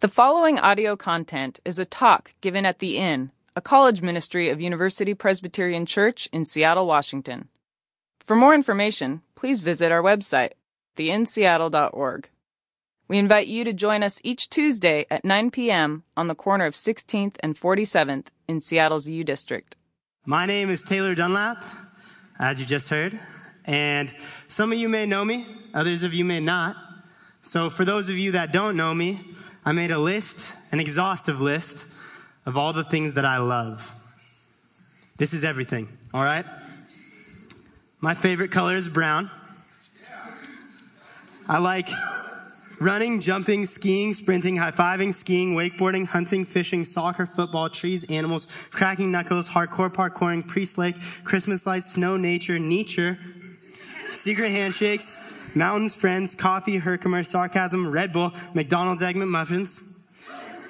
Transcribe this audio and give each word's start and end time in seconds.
The 0.00 0.06
following 0.06 0.60
audio 0.60 0.94
content 0.94 1.58
is 1.64 1.80
a 1.80 1.84
talk 1.84 2.32
given 2.40 2.64
at 2.64 2.78
The 2.78 2.98
Inn, 2.98 3.32
a 3.56 3.60
college 3.60 4.00
ministry 4.00 4.48
of 4.48 4.60
University 4.60 5.12
Presbyterian 5.12 5.86
Church 5.86 6.28
in 6.32 6.44
Seattle, 6.44 6.86
Washington. 6.86 7.48
For 8.20 8.36
more 8.36 8.54
information, 8.54 9.22
please 9.34 9.58
visit 9.58 9.90
our 9.90 10.00
website, 10.00 10.52
theinnseattle.org. 10.96 12.28
We 13.08 13.18
invite 13.18 13.48
you 13.48 13.64
to 13.64 13.72
join 13.72 14.04
us 14.04 14.20
each 14.22 14.48
Tuesday 14.48 15.04
at 15.10 15.24
9 15.24 15.50
p.m. 15.50 16.04
on 16.16 16.28
the 16.28 16.36
corner 16.36 16.66
of 16.66 16.74
16th 16.74 17.34
and 17.40 17.58
47th 17.58 18.28
in 18.46 18.60
Seattle's 18.60 19.08
U 19.08 19.24
District. 19.24 19.74
My 20.24 20.46
name 20.46 20.70
is 20.70 20.84
Taylor 20.84 21.16
Dunlap, 21.16 21.64
as 22.38 22.60
you 22.60 22.66
just 22.66 22.88
heard, 22.88 23.18
and 23.64 24.14
some 24.46 24.70
of 24.70 24.78
you 24.78 24.88
may 24.88 25.06
know 25.06 25.24
me, 25.24 25.44
others 25.74 26.04
of 26.04 26.14
you 26.14 26.24
may 26.24 26.38
not. 26.38 26.76
So 27.42 27.68
for 27.68 27.84
those 27.84 28.08
of 28.08 28.16
you 28.16 28.30
that 28.32 28.52
don't 28.52 28.76
know 28.76 28.94
me, 28.94 29.18
I 29.68 29.72
made 29.72 29.90
a 29.90 29.98
list, 29.98 30.54
an 30.72 30.80
exhaustive 30.80 31.42
list 31.42 31.94
of 32.46 32.56
all 32.56 32.72
the 32.72 32.84
things 32.84 33.12
that 33.12 33.26
I 33.26 33.36
love. 33.36 33.94
This 35.18 35.34
is 35.34 35.44
everything, 35.44 35.88
all 36.14 36.24
right? 36.24 36.46
My 38.00 38.14
favorite 38.14 38.50
color 38.50 38.78
is 38.78 38.88
brown. 38.88 39.30
I 41.46 41.58
like 41.58 41.86
running, 42.80 43.20
jumping, 43.20 43.66
skiing, 43.66 44.14
sprinting, 44.14 44.56
high 44.56 44.70
fiving, 44.70 45.12
skiing, 45.12 45.54
wakeboarding, 45.54 46.06
hunting, 46.06 46.46
fishing, 46.46 46.86
soccer, 46.86 47.26
football, 47.26 47.68
trees, 47.68 48.10
animals, 48.10 48.46
cracking 48.70 49.12
knuckles, 49.12 49.50
hardcore 49.50 49.92
parkouring, 49.92 50.48
priest 50.48 50.78
lake, 50.78 50.96
Christmas 51.24 51.66
lights, 51.66 51.92
snow, 51.92 52.16
nature, 52.16 52.58
nature, 52.58 53.18
secret 54.12 54.50
handshakes, 54.50 55.27
Mountains, 55.54 55.94
Friends, 55.94 56.34
Coffee, 56.34 56.76
Herkimer, 56.76 57.22
Sarcasm, 57.22 57.90
Red 57.90 58.12
Bull, 58.12 58.32
McDonald's 58.54 59.02
Egg 59.02 59.16
McMuffins, 59.16 59.96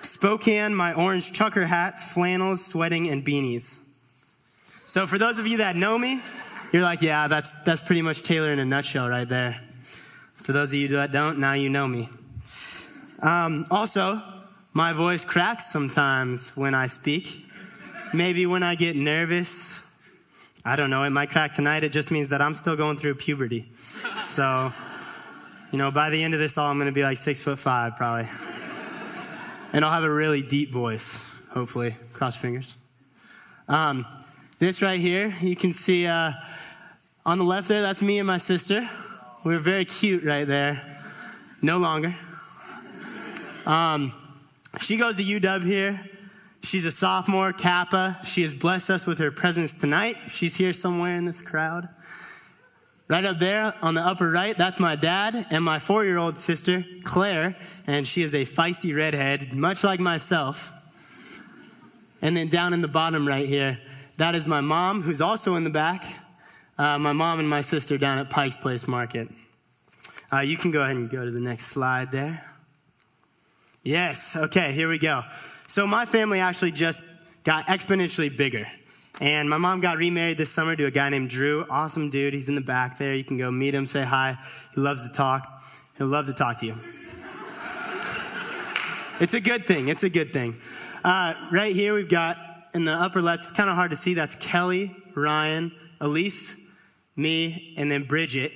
Spokane, 0.03 0.75
my 0.75 0.95
orange 0.95 1.33
trucker 1.33 1.67
hat, 1.67 1.99
flannels, 1.99 2.65
sweating, 2.65 3.09
and 3.09 3.25
beanies. 3.25 3.93
So 4.87 5.07
for 5.07 5.19
those 5.19 5.39
of 5.39 5.47
you 5.47 5.59
that 5.59 5.77
know 5.77 5.99
me, 5.99 6.21
you're 6.73 6.83
like, 6.83 7.03
yeah, 7.03 7.29
that's, 7.29 7.63
that's 7.63 7.83
pretty 7.83 8.03
much 8.03 8.23
Taylor 8.23 8.53
in 8.53 8.59
a 8.59 8.65
nutshell 8.65 9.09
right 9.09 9.29
there. 9.29 9.61
For 10.35 10.53
those 10.53 10.71
of 10.71 10.75
you 10.75 10.89
that 10.89 11.13
don't, 11.13 11.39
now 11.39 11.53
you 11.53 11.69
know 11.69 11.87
me. 11.87 12.09
Um, 13.21 13.67
also, 13.71 14.23
my 14.73 14.93
voice 14.93 15.25
cracks 15.25 15.71
sometimes 15.71 16.57
when 16.57 16.75
I 16.75 16.87
speak. 16.87 17.47
Maybe 18.15 18.47
when 18.47 18.63
I 18.63 18.75
get 18.75 18.97
nervous. 18.97 19.85
I 20.65 20.77
don't 20.77 20.91
know, 20.91 21.05
it 21.05 21.11
might 21.11 21.31
crack 21.31 21.55
tonight. 21.55 21.85
It 21.85 21.93
just 21.93 22.11
means 22.11 22.29
that 22.31 22.41
I'm 22.41 22.55
still 22.55 22.77
going 22.77 22.97
through 22.97 23.17
puberty. 23.17 23.67
So, 24.39 24.73
you 25.73 25.79
know, 25.79 25.91
by 25.91 26.11
the 26.11 26.23
end 26.23 26.33
of 26.33 26.39
this 26.39 26.57
all, 26.57 26.71
I'm 26.71 26.77
going 26.77 26.87
to 26.87 26.93
be 26.93 27.03
like 27.03 27.19
six 27.19 27.43
foot 27.43 27.59
five, 27.59 27.97
probably. 27.97 28.29
And 29.73 29.85
I'll 29.85 29.91
have 29.91 30.05
a 30.05 30.13
really 30.13 30.43
deep 30.43 30.71
voice, 30.71 31.43
hopefully. 31.51 31.97
Cross 32.13 32.37
fingers. 32.37 32.79
Um, 33.67 34.07
this 34.61 34.81
right 34.81 35.01
here, 35.01 35.35
you 35.41 35.57
can 35.57 35.73
see 35.73 36.07
uh, 36.07 36.31
on 37.27 37.39
the 37.39 37.45
left 37.45 37.67
there, 37.67 37.83
that's 37.83 38.01
me 38.01 38.21
and 38.21 38.29
my 38.29 38.39
sister. 38.39 38.89
We're 39.45 39.59
very 39.59 39.85
cute 39.85 40.23
right 40.23 40.47
there. 40.47 40.85
No 41.61 41.79
longer. 41.79 42.15
Um, 43.67 44.13
she 44.81 44.99
goes 44.99 45.17
to 45.17 45.25
UW 45.25 45.65
here. 45.65 46.01
She's 46.63 46.85
a 46.85 46.93
sophomore, 46.93 47.53
Kappa. 47.53 48.21
She 48.23 48.43
has 48.43 48.55
blessed 48.55 48.91
us 48.91 49.05
with 49.05 49.19
her 49.19 49.33
presence 49.33 49.75
tonight. 49.75 50.15
She's 50.31 50.55
here 50.55 50.73
somewhere 50.73 51.17
in 51.17 51.25
this 51.25 51.43
crowd. 51.43 51.89
Right 53.09 53.25
up 53.25 53.39
there 53.39 53.75
on 53.81 53.95
the 53.95 54.03
upper 54.03 54.31
right, 54.31 54.57
that's 54.57 54.79
my 54.79 54.95
dad 54.95 55.47
and 55.49 55.65
my 55.65 55.79
four 55.79 56.05
year 56.05 56.19
old 56.19 56.39
sister, 56.39 56.85
Claire, 57.05 57.57
and 57.87 58.07
she 58.07 58.23
is 58.23 58.35
a 58.35 58.45
feisty 58.45 58.95
redhead, 58.95 59.55
much 59.55 59.83
like 59.83 59.99
myself. 59.99 60.75
And 62.21 62.37
then 62.37 62.49
down 62.49 62.75
in 62.75 62.83
the 62.83 62.89
bottom 62.89 63.27
right 63.27 63.49
here, 63.49 63.79
that 64.19 64.35
is 64.35 64.47
my 64.47 64.61
mom, 64.61 65.01
who's 65.01 65.23
also 65.23 65.55
in 65.55 65.65
the 65.65 65.71
back. 65.71 66.05
Uh, 66.77 66.99
my 66.99 67.13
mom 67.13 67.41
and 67.41 67.49
my 67.49 67.63
sister 67.63 67.97
down 67.97 68.19
at 68.19 68.29
Pike's 68.29 68.57
Place 68.57 68.87
Market. 68.87 69.29
Uh, 70.31 70.41
you 70.41 70.59
can 70.59 70.71
go 70.71 70.83
ahead 70.83 70.97
and 70.97 71.09
go 71.09 71.25
to 71.25 71.31
the 71.31 71.41
next 71.41 71.69
slide 71.69 72.13
there. 72.13 72.45
Yes, 73.83 74.37
okay, 74.37 74.73
here 74.73 74.89
we 74.89 74.99
go. 74.99 75.23
So 75.67 75.87
my 75.87 76.05
family 76.05 76.41
actually 76.41 76.73
just 76.73 77.03
got 77.43 77.69
exponentially 77.69 78.37
bigger. 78.37 78.69
And 79.21 79.51
my 79.51 79.59
mom 79.59 79.81
got 79.81 79.97
remarried 79.97 80.39
this 80.39 80.51
summer 80.51 80.77
to 80.77 80.87
a 80.87 80.91
guy 80.91 81.09
named 81.09 81.31
Drew. 81.31 81.67
Awesome 81.69 82.09
dude. 82.09 82.35
He's 82.35 82.49
in 82.49 82.55
the 82.55 82.61
back 82.61 82.99
there. 82.99 83.15
You 83.15 83.25
can 83.25 83.37
go 83.37 83.51
meet 83.51 83.75
him, 83.75 83.85
say 83.85 84.05
hi. 84.05 84.39
He 84.75 84.81
loves 84.81 85.03
to 85.03 85.09
talk. 85.09 85.63
He'll 85.97 86.07
love 86.07 86.27
to 86.27 86.33
talk 86.33 86.61
to 86.61 86.67
you. 86.67 86.77
it's 89.21 89.35
a 89.35 89.41
good 89.41 89.67
thing. 89.67 89.89
It's 89.89 90.05
a 90.05 90.09
good 90.09 90.33
thing. 90.33 90.57
Uh, 91.05 91.35
right 91.51 91.75
here, 91.75 91.95
we've 91.95 92.09
got 92.09 92.37
in 92.75 92.85
the 92.85 92.93
upper 92.93 93.21
left, 93.21 93.45
it's 93.45 93.53
kind 93.53 93.69
of 93.69 93.75
hard 93.75 93.91
to 93.91 93.97
see. 93.97 94.15
That's 94.15 94.35
Kelly, 94.37 94.95
Ryan, 95.17 95.73
Elise, 96.01 96.55
me, 97.17 97.75
and 97.77 97.91
then 97.91 98.05
Bridget. 98.05 98.53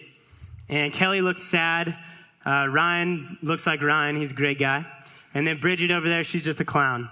And 0.68 0.92
Kelly 0.92 1.20
looks 1.20 1.42
sad. 1.42 1.96
Uh, 2.46 2.66
Ryan 2.68 3.38
looks 3.42 3.66
like 3.66 3.82
Ryan. 3.82 4.16
He's 4.16 4.32
a 4.32 4.36
great 4.36 4.58
guy. 4.58 4.86
And 5.34 5.46
then 5.46 5.58
Bridget 5.58 5.90
over 5.90 6.08
there, 6.08 6.22
she's 6.24 6.44
just 6.44 6.60
a 6.60 6.64
clown. 6.64 7.08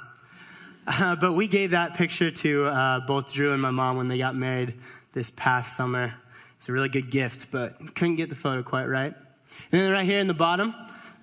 But 1.21 1.35
we 1.35 1.47
gave 1.47 1.71
that 1.71 1.95
picture 1.95 2.31
to 2.31 2.65
uh, 2.67 3.01
both 3.07 3.33
Drew 3.33 3.53
and 3.53 3.63
my 3.63 3.71
mom 3.71 3.97
when 3.97 4.09
they 4.09 4.19
got 4.19 4.35
married 4.35 4.75
this 5.13 5.31
past 5.31 5.77
summer. 5.77 6.15
It's 6.57 6.69
a 6.69 6.73
really 6.73 6.89
good 6.89 7.11
gift, 7.11 7.53
but 7.53 7.95
couldn't 7.95 8.17
get 8.17 8.29
the 8.29 8.35
photo 8.35 8.63
quite 8.63 8.87
right. 8.87 9.15
And 9.73 9.81
then 9.81 9.93
right 9.93 10.05
here 10.05 10.19
in 10.19 10.27
the 10.27 10.35
bottom, 10.35 10.75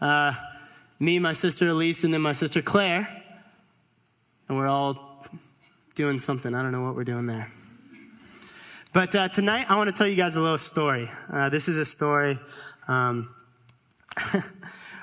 uh, 0.02 0.34
me, 1.00 1.20
my 1.20 1.34
sister 1.34 1.68
Elise, 1.68 2.04
and 2.04 2.14
then 2.14 2.22
my 2.22 2.34
sister 2.34 2.62
Claire. 2.62 3.08
And 4.48 4.58
we're 4.58 4.68
all 4.68 5.26
doing 5.96 6.20
something. 6.20 6.56
I 6.56 6.62
don't 6.62 6.72
know 6.72 6.84
what 6.84 6.96
we're 6.96 7.04
doing 7.04 7.28
there. 7.28 7.50
But 8.94 9.14
uh, 9.16 9.28
tonight, 9.30 9.70
I 9.70 9.78
want 9.78 9.90
to 9.90 9.96
tell 9.96 10.08
you 10.08 10.16
guys 10.16 10.36
a 10.38 10.42
little 10.42 10.58
story. 10.58 11.12
Uh, 11.32 11.50
this 11.50 11.68
is 11.68 11.78
a 11.78 11.86
story. 11.86 12.40
Um, 12.88 13.34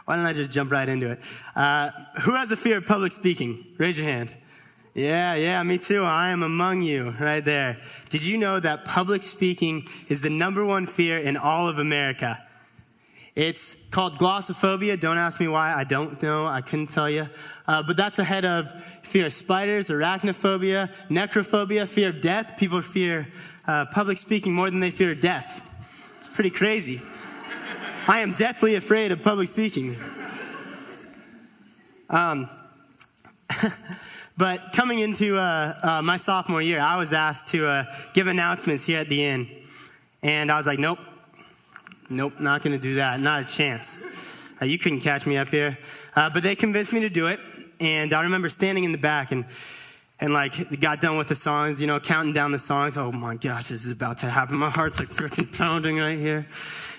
why 0.05 0.17
don't 0.17 0.27
I 0.27 0.33
just 0.33 0.51
jump 0.51 0.73
right 0.73 0.89
into 0.89 1.11
it? 1.11 1.21
Uh, 1.55 1.91
who 2.23 2.35
has 2.35 2.51
a 2.51 2.57
fear 2.57 2.79
of 2.79 2.87
public 2.87 3.13
speaking? 3.13 3.67
Raise 3.79 3.99
your 3.99 4.07
hand. 4.07 4.35
Yeah, 4.95 5.35
yeah, 5.35 5.61
me 5.65 5.79
too. 5.79 6.05
I 6.05 6.29
am 6.29 6.45
among 6.45 6.83
you 6.83 7.17
right 7.19 7.45
there. 7.45 7.79
Did 8.11 8.25
you 8.25 8.39
know 8.39 8.61
that 8.61 8.85
public 8.85 9.25
speaking 9.25 9.89
is 10.09 10.23
the 10.23 10.31
number 10.31 10.65
one 10.65 10.87
fear 10.87 11.19
in 11.19 11.37
all 11.37 11.69
of 11.69 11.81
America? 11.81 12.41
It's 13.35 13.75
called 13.91 14.19
glossophobia. 14.21 15.01
Don't 15.01 15.19
ask 15.19 15.41
me 15.41 15.49
why. 15.49 15.75
I 15.75 15.83
don't 15.83 16.23
know. 16.23 16.47
I 16.47 16.61
couldn't 16.61 16.91
tell 16.91 17.11
you. 17.11 17.29
Uh, 17.67 17.83
but 17.83 17.97
that's 17.97 18.21
ahead 18.21 18.45
of 18.45 18.71
fear 19.03 19.27
of 19.27 19.33
spiders, 19.33 19.89
arachnophobia, 19.89 20.89
necrophobia, 21.11 21.89
fear 21.89 22.11
of 22.11 22.21
death. 22.21 22.57
People 22.57 22.81
fear 22.81 23.27
uh, 23.67 23.87
public 23.87 24.17
speaking 24.17 24.55
more 24.55 24.71
than 24.71 24.79
they 24.79 24.93
fear 24.93 25.13
death. 25.17 25.69
It's 26.19 26.29
pretty 26.29 26.51
crazy. 26.51 27.03
I 28.07 28.21
am 28.21 28.35
deathly 28.35 28.77
afraid 28.77 29.11
of 29.11 29.25
public 29.25 29.49
speaking. 29.49 29.97
Um, 32.09 32.49
But 34.37 34.73
coming 34.73 34.99
into 34.99 35.39
uh, 35.39 35.79
uh, 35.81 36.03
my 36.03 36.17
sophomore 36.17 36.61
year, 36.61 36.81
I 36.81 36.97
was 36.97 37.13
asked 37.13 37.49
to 37.49 37.67
uh, 37.67 37.85
give 38.15 38.27
announcements 38.27 38.85
here 38.85 38.99
at 38.99 39.09
the 39.09 39.25
inn. 39.25 39.49
And 40.23 40.51
I 40.51 40.57
was 40.57 40.67
like, 40.67 40.81
nope, 40.81 40.99
nope, 42.11 42.41
not 42.41 42.63
going 42.63 42.77
to 42.77 42.83
do 42.83 42.97
that. 42.97 43.21
Not 43.21 43.43
a 43.43 43.45
chance. 43.45 43.97
Uh, 44.61 44.65
you 44.65 44.77
couldn't 44.77 45.01
catch 45.01 45.25
me 45.25 45.37
up 45.37 45.51
here. 45.51 45.79
Uh, 46.17 46.31
but 46.31 46.43
they 46.43 46.57
convinced 46.57 46.93
me 46.93 47.01
to 47.01 47.09
do 47.09 47.29
it. 47.29 47.39
And 47.79 48.13
I 48.13 48.23
remember 48.23 48.49
standing 48.49 48.83
in 48.83 48.91
the 48.91 48.99
back 48.99 49.31
and, 49.31 49.45
and 50.19 50.33
like, 50.33 50.81
got 50.81 51.01
done 51.01 51.17
with 51.17 51.29
the 51.29 51.35
songs, 51.37 51.81
you 51.81 51.87
know, 51.87 52.01
counting 52.01 52.33
down 52.33 52.51
the 52.51 52.59
songs. 52.59 52.97
Oh 52.97 53.13
my 53.13 53.37
gosh, 53.37 53.69
this 53.69 53.85
is 53.85 53.93
about 53.93 54.19
to 54.19 54.27
happen. 54.27 54.57
My 54.57 54.71
heart's 54.71 54.99
like 54.99 55.11
freaking 55.11 55.57
pounding 55.57 55.99
right 55.99 56.19
here. 56.19 56.45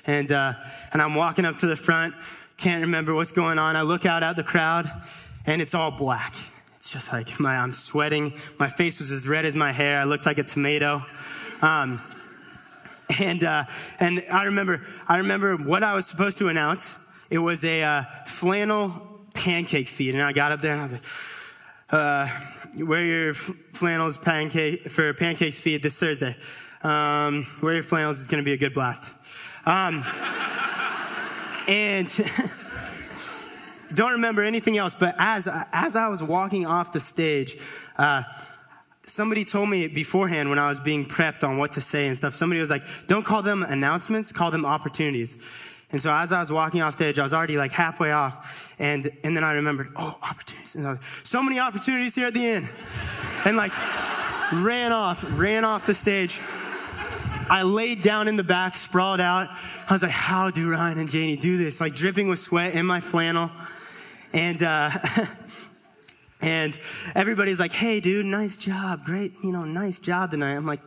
And, 0.07 0.31
uh, 0.31 0.53
and 0.93 1.01
I'm 1.01 1.15
walking 1.15 1.43
up 1.43 1.57
to 1.57 1.67
the 1.67 1.75
front, 1.75 2.13
can't 2.55 2.81
remember 2.81 3.13
what's 3.13 3.33
going 3.33 3.59
on. 3.59 3.75
I 3.75 3.81
look 3.81 4.05
out 4.05 4.23
at 4.23 4.37
the 4.37 4.43
crowd, 4.43 4.89
and 5.45 5.61
it's 5.61 5.73
all 5.73 5.91
black 5.91 6.33
it's 6.85 6.93
just 6.93 7.11
like 7.11 7.39
my, 7.39 7.57
I'm 7.57 7.73
sweating. 7.73 8.33
My 8.59 8.69
face 8.69 8.99
was 8.99 9.09
as 9.09 9.27
red 9.27 9.43
as 9.43 9.55
my 9.55 9.71
hair. 9.71 9.99
I 9.99 10.03
looked 10.03 10.27
like 10.27 10.37
a 10.37 10.43
tomato. 10.43 11.03
Um, 11.63 11.99
and, 13.19 13.43
uh, 13.43 13.65
and 13.99 14.23
I 14.31 14.45
remember, 14.45 14.85
I 15.07 15.17
remember 15.17 15.57
what 15.57 15.81
I 15.81 15.95
was 15.95 16.05
supposed 16.05 16.37
to 16.37 16.47
announce. 16.47 16.95
It 17.31 17.39
was 17.39 17.63
a, 17.63 17.81
uh, 17.81 18.03
flannel 18.27 19.25
pancake 19.33 19.87
feed. 19.87 20.13
And 20.13 20.23
I 20.23 20.31
got 20.31 20.51
up 20.51 20.61
there 20.61 20.73
and 20.73 20.81
I 20.81 20.83
was 20.83 20.93
like, 20.93 21.03
uh, 21.89 22.27
wear 22.85 23.03
your 23.03 23.33
flannels 23.33 24.17
pancake 24.17 24.87
for 24.89 25.11
pancakes 25.15 25.59
feed 25.59 25.81
this 25.81 25.97
Thursday. 25.97 26.35
Um, 26.83 27.47
wear 27.63 27.73
your 27.73 27.83
flannels. 27.83 28.19
It's 28.19 28.29
going 28.29 28.43
to 28.43 28.45
be 28.45 28.53
a 28.53 28.57
good 28.57 28.75
blast. 28.75 29.11
Um, 29.65 30.05
and 31.67 32.07
don't 33.93 34.13
remember 34.13 34.43
anything 34.43 34.77
else, 34.77 34.95
but 34.95 35.15
as, 35.17 35.47
as 35.71 35.95
I 35.95 36.07
was 36.07 36.23
walking 36.23 36.65
off 36.65 36.91
the 36.91 36.99
stage, 36.99 37.57
uh, 37.97 38.23
somebody 39.03 39.45
told 39.45 39.69
me 39.69 39.87
beforehand 39.87 40.49
when 40.49 40.59
I 40.59 40.67
was 40.67 40.79
being 40.79 41.05
prepped 41.05 41.47
on 41.47 41.57
what 41.57 41.73
to 41.73 41.81
say 41.81 42.07
and 42.07 42.17
stuff, 42.17 42.35
somebody 42.35 42.59
was 42.59 42.69
like, 42.69 42.83
don't 43.07 43.25
call 43.25 43.41
them 43.41 43.63
announcements, 43.63 44.31
call 44.31 44.51
them 44.51 44.65
opportunities. 44.65 45.37
And 45.91 46.01
so 46.01 46.13
as 46.13 46.33
I 46.33 46.39
was 46.39 46.51
walking 46.51 46.81
off 46.81 46.93
stage, 46.93 47.19
I 47.19 47.23
was 47.23 47.33
already 47.33 47.57
like 47.57 47.71
halfway 47.71 48.11
off. 48.11 48.73
And, 48.79 49.11
and 49.23 49.37
then 49.37 49.43
I 49.43 49.53
remembered, 49.53 49.91
oh, 49.95 50.17
opportunities. 50.21 50.75
And 50.75 50.87
I 50.87 50.91
was 50.91 50.99
so 51.23 51.41
many 51.43 51.59
opportunities 51.59 52.15
here 52.15 52.27
at 52.27 52.33
the 52.33 52.45
end. 52.45 52.67
And 53.45 53.55
like 53.55 53.71
ran 54.51 54.91
off, 54.91 55.23
ran 55.39 55.63
off 55.63 55.85
the 55.85 55.93
stage. 55.93 56.39
I 57.49 57.61
laid 57.61 58.01
down 58.01 58.27
in 58.27 58.35
the 58.35 58.43
back, 58.43 58.75
sprawled 58.75 59.19
out. 59.19 59.49
I 59.87 59.93
was 59.93 60.01
like, 60.01 60.11
how 60.11 60.49
do 60.49 60.71
Ryan 60.71 60.97
and 60.97 61.09
Janie 61.09 61.37
do 61.37 61.57
this? 61.57 61.79
Like 61.79 61.93
dripping 61.93 62.27
with 62.27 62.39
sweat 62.39 62.73
in 62.73 62.85
my 62.85 62.99
flannel. 62.99 63.51
And, 64.33 64.63
uh, 64.63 64.89
and 66.41 66.77
everybody's 67.13 67.59
like, 67.59 67.71
hey, 67.71 67.99
dude, 67.99 68.25
nice 68.25 68.57
job. 68.57 69.05
Great, 69.05 69.33
you 69.43 69.51
know, 69.51 69.63
nice 69.63 69.99
job 69.99 70.31
tonight. 70.31 70.55
I'm 70.55 70.65
like, 70.65 70.81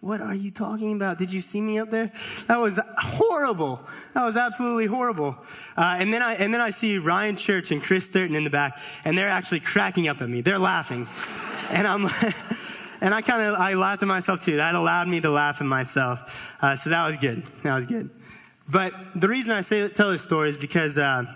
what 0.00 0.20
are 0.20 0.34
you 0.34 0.50
talking 0.50 0.92
about? 0.92 1.18
Did 1.18 1.32
you 1.32 1.40
see 1.40 1.60
me 1.60 1.78
up 1.78 1.90
there? 1.90 2.12
That 2.46 2.60
was 2.60 2.78
horrible. 2.98 3.80
That 4.12 4.24
was 4.24 4.36
absolutely 4.36 4.86
horrible. 4.86 5.36
Uh, 5.76 5.96
and 5.98 6.12
then 6.12 6.20
I 6.20 6.34
and 6.34 6.52
then 6.52 6.60
I 6.60 6.72
see 6.72 6.98
Ryan 6.98 7.36
Church 7.36 7.70
and 7.70 7.82
Chris 7.82 8.10
Thurton 8.10 8.36
in 8.36 8.44
the 8.44 8.50
back, 8.50 8.78
and 9.06 9.16
they're 9.16 9.30
actually 9.30 9.60
cracking 9.60 10.06
up 10.06 10.20
at 10.20 10.28
me. 10.28 10.42
They're 10.42 10.58
laughing, 10.58 11.08
and 11.70 11.86
I'm. 11.86 12.10
and 13.04 13.12
I 13.12 13.20
kind 13.20 13.42
of 13.42 13.54
I 13.60 13.74
laughed 13.74 14.02
at 14.02 14.08
myself 14.08 14.42
too. 14.42 14.56
That 14.56 14.74
allowed 14.74 15.08
me 15.08 15.20
to 15.20 15.30
laugh 15.30 15.60
at 15.60 15.66
myself. 15.66 16.56
Uh, 16.62 16.74
so 16.74 16.88
that 16.88 17.06
was 17.06 17.18
good. 17.18 17.42
That 17.62 17.74
was 17.74 17.84
good. 17.84 18.08
But 18.72 18.94
the 19.14 19.28
reason 19.28 19.50
I 19.52 19.60
say 19.60 19.86
tell 19.90 20.10
this 20.10 20.22
story 20.22 20.48
is 20.48 20.56
because 20.56 20.96
uh, 20.96 21.26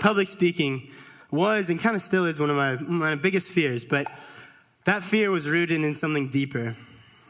public 0.00 0.28
speaking 0.28 0.88
was 1.32 1.70
and 1.70 1.80
kind 1.80 1.96
of 1.96 2.02
still 2.02 2.24
is 2.24 2.38
one 2.38 2.50
of 2.50 2.56
my 2.56 2.76
my 2.76 3.14
biggest 3.16 3.50
fears. 3.50 3.84
But 3.84 4.06
that 4.84 5.02
fear 5.02 5.32
was 5.32 5.48
rooted 5.48 5.82
in 5.82 5.92
something 5.96 6.28
deeper. 6.28 6.76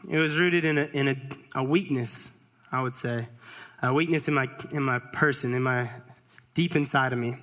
It 0.07 0.19
was 0.19 0.37
rooted 0.37 0.63
in 0.63 0.77
a, 0.77 0.85
in 0.93 1.07
a, 1.07 1.15
a 1.55 1.63
weakness, 1.63 2.31
I 2.71 2.83
would 2.83 2.93
say, 2.93 3.27
a 3.81 3.91
weakness 3.91 4.27
in 4.27 4.35
my, 4.35 4.47
in 4.71 4.83
my 4.83 4.99
person, 4.99 5.55
in 5.55 5.63
my 5.63 5.89
deep 6.53 6.75
inside 6.75 7.11
of 7.11 7.19
me. 7.19 7.35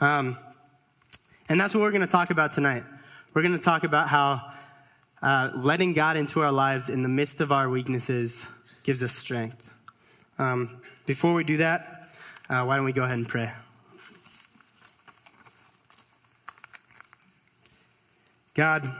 Um, 0.00 0.36
and 1.48 1.60
that's 1.60 1.72
what 1.72 1.82
we're 1.82 1.92
going 1.92 2.02
to 2.02 2.08
talk 2.08 2.30
about 2.30 2.52
tonight. 2.52 2.82
We're 3.32 3.42
going 3.42 3.56
to 3.56 3.64
talk 3.64 3.84
about 3.84 4.08
how 4.08 4.51
uh, 5.22 5.50
letting 5.54 5.92
God 5.92 6.16
into 6.16 6.40
our 6.40 6.52
lives 6.52 6.88
in 6.88 7.02
the 7.02 7.08
midst 7.08 7.40
of 7.40 7.52
our 7.52 7.68
weaknesses 7.68 8.46
gives 8.82 9.02
us 9.02 9.14
strength. 9.14 9.70
Um, 10.38 10.80
before 11.06 11.34
we 11.34 11.44
do 11.44 11.58
that, 11.58 12.16
uh, 12.50 12.64
why 12.64 12.76
don't 12.76 12.84
we 12.84 12.92
go 12.92 13.04
ahead 13.04 13.18
and 13.18 13.28
pray? 13.28 13.50
God, 18.54 18.90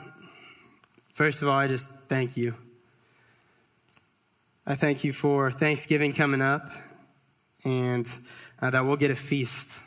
First 1.13 1.43
of 1.43 1.49
all, 1.49 1.59
I 1.59 1.69
just 1.69 1.91
thank 2.09 2.39
you. 2.39 2.55
I 4.67 4.77
thank 4.77 5.05
you 5.05 5.13
for 5.13 5.51
Thanksgiving 5.51 6.15
coming 6.15 6.41
up 6.41 6.71
and 7.67 8.09
uh, 8.63 8.71
that 8.71 8.87
we'll 8.87 8.97
get 8.97 9.11
a 9.11 9.15
feast 9.15 9.79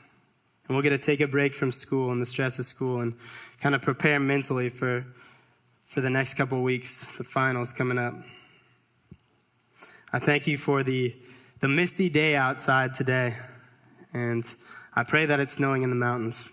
and 0.67 0.75
we'll 0.75 0.83
get 0.83 0.91
to 0.91 0.99
take 0.99 1.21
a 1.21 1.27
break 1.27 1.55
from 1.55 1.71
school 1.71 2.11
and 2.11 2.21
the 2.21 2.27
stress 2.27 2.59
of 2.59 2.65
school 2.65 3.01
and 3.01 3.15
kind 3.59 3.73
of 3.73 3.81
prepare 3.81 4.19
mentally 4.19 4.69
for, 4.69 5.03
for 5.85 6.01
the 6.01 6.09
next 6.09 6.33
couple 6.33 6.61
weeks, 6.61 7.05
the 7.17 7.23
finals 7.23 7.71
coming 7.71 7.97
up. 7.97 8.15
I 10.11 10.19
thank 10.19 10.47
you 10.47 10.57
for 10.57 10.83
the, 10.83 11.15
the 11.61 11.67
misty 11.67 12.09
day 12.09 12.35
outside 12.35 12.93
today 12.95 13.35
and 14.13 14.43
I 14.93 15.03
pray 15.03 15.25
that 15.25 15.39
it's 15.39 15.53
snowing 15.53 15.83
in 15.83 15.89
the 15.89 15.95
mountains. 15.95 16.49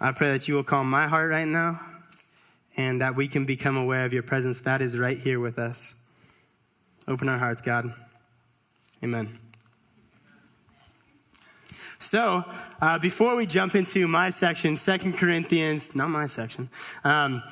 I 0.00 0.12
pray 0.12 0.32
that 0.32 0.46
you 0.46 0.54
will 0.54 0.64
calm 0.64 0.90
my 0.90 1.08
heart 1.08 1.30
right 1.30 1.48
now 1.48 1.80
and 2.76 3.00
that 3.00 3.16
we 3.16 3.28
can 3.28 3.46
become 3.46 3.76
aware 3.76 4.04
of 4.04 4.12
your 4.12 4.22
presence. 4.22 4.60
That 4.60 4.82
is 4.82 4.98
right 4.98 5.18
here 5.18 5.40
with 5.40 5.58
us. 5.58 5.94
Open 7.08 7.28
our 7.28 7.38
hearts, 7.38 7.62
God. 7.62 7.94
Amen. 9.02 9.38
So, 12.06 12.44
uh, 12.80 13.00
before 13.00 13.34
we 13.34 13.46
jump 13.46 13.74
into 13.74 14.06
my 14.06 14.30
section, 14.30 14.76
Second 14.76 15.14
Corinthians, 15.14 15.96
not 15.96 16.08
my 16.08 16.26
section, 16.26 16.70
um, 17.02 17.42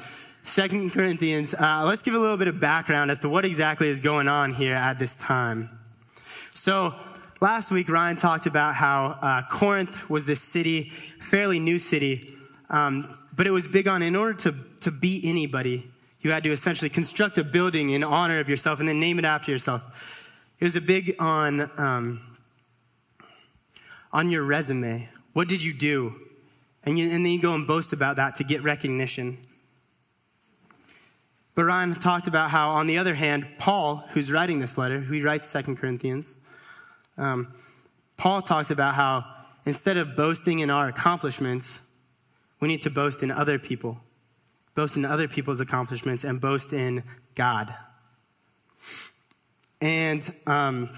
Second 0.44 0.92
Corinthians, 0.92 1.54
uh, 1.54 1.82
let's 1.84 2.04
give 2.04 2.14
a 2.14 2.18
little 2.20 2.36
bit 2.36 2.46
of 2.46 2.60
background 2.60 3.10
as 3.10 3.18
to 3.20 3.28
what 3.28 3.44
exactly 3.44 3.88
is 3.88 4.00
going 4.00 4.28
on 4.28 4.52
here 4.52 4.76
at 4.76 4.96
this 5.00 5.16
time. 5.16 5.68
So, 6.54 6.94
last 7.40 7.72
week 7.72 7.88
Ryan 7.88 8.16
talked 8.16 8.46
about 8.46 8.76
how 8.76 9.18
uh, 9.20 9.42
Corinth 9.50 10.08
was 10.08 10.24
this 10.24 10.40
city, 10.40 10.90
fairly 11.18 11.58
new 11.58 11.80
city, 11.80 12.32
um, 12.70 13.08
but 13.36 13.48
it 13.48 13.50
was 13.50 13.66
big 13.66 13.88
on 13.88 14.04
in 14.04 14.14
order 14.14 14.34
to 14.34 14.54
to 14.82 14.92
be 14.92 15.20
anybody, 15.24 15.90
you 16.20 16.30
had 16.30 16.44
to 16.44 16.52
essentially 16.52 16.90
construct 16.90 17.38
a 17.38 17.42
building 17.42 17.90
in 17.90 18.04
honor 18.04 18.38
of 18.38 18.48
yourself 18.48 18.78
and 18.78 18.88
then 18.88 19.00
name 19.00 19.18
it 19.18 19.24
after 19.24 19.50
yourself. 19.50 19.82
It 20.60 20.64
was 20.64 20.76
a 20.76 20.80
big 20.80 21.16
on 21.18 21.68
um, 21.76 22.33
on 24.14 24.30
your 24.30 24.44
resume. 24.44 25.10
What 25.34 25.46
did 25.46 25.62
you 25.62 25.74
do? 25.74 26.14
And, 26.84 26.98
you, 26.98 27.10
and 27.10 27.26
then 27.26 27.32
you 27.32 27.42
go 27.42 27.52
and 27.52 27.66
boast 27.66 27.92
about 27.92 28.16
that 28.16 28.36
to 28.36 28.44
get 28.44 28.62
recognition. 28.62 29.36
But 31.54 31.64
Ryan 31.64 31.94
talked 31.94 32.26
about 32.26 32.50
how, 32.50 32.70
on 32.70 32.86
the 32.86 32.96
other 32.96 33.14
hand, 33.14 33.46
Paul, 33.58 34.04
who's 34.10 34.32
writing 34.32 34.58
this 34.58 34.78
letter, 34.78 35.00
who 35.00 35.22
writes 35.22 35.46
Second 35.46 35.76
Corinthians, 35.76 36.40
um, 37.18 37.52
Paul 38.16 38.40
talks 38.40 38.70
about 38.70 38.94
how 38.94 39.26
instead 39.66 39.98
of 39.98 40.16
boasting 40.16 40.60
in 40.60 40.70
our 40.70 40.88
accomplishments, 40.88 41.82
we 42.60 42.68
need 42.68 42.80
to 42.82 42.90
boast 42.90 43.22
in 43.22 43.30
other 43.30 43.58
people 43.58 44.00
boast 44.74 44.96
in 44.96 45.04
other 45.04 45.28
people's 45.28 45.60
accomplishments, 45.60 46.24
and 46.24 46.40
boast 46.40 46.72
in 46.72 47.02
God. 47.34 47.74
And 49.80 50.34
um, 50.46 50.90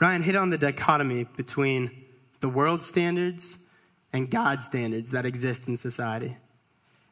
Ryan 0.00 0.22
hit 0.22 0.34
on 0.34 0.50
the 0.50 0.58
dichotomy 0.58 1.24
between 1.36 1.90
the 2.40 2.48
world 2.48 2.80
standards 2.80 3.58
and 4.12 4.30
God's 4.30 4.64
standards 4.64 5.10
that 5.10 5.26
exist 5.26 5.68
in 5.68 5.76
society. 5.76 6.36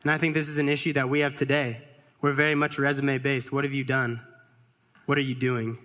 And 0.02 0.10
I 0.10 0.18
think 0.18 0.34
this 0.34 0.48
is 0.48 0.58
an 0.58 0.68
issue 0.68 0.94
that 0.94 1.08
we 1.08 1.20
have 1.20 1.34
today. 1.34 1.82
We're 2.22 2.32
very 2.32 2.54
much 2.54 2.78
resume 2.78 3.18
based. 3.18 3.52
What 3.52 3.64
have 3.64 3.74
you 3.74 3.84
done? 3.84 4.22
What 5.06 5.18
are 5.18 5.22
you 5.22 5.34
doing? 5.34 5.78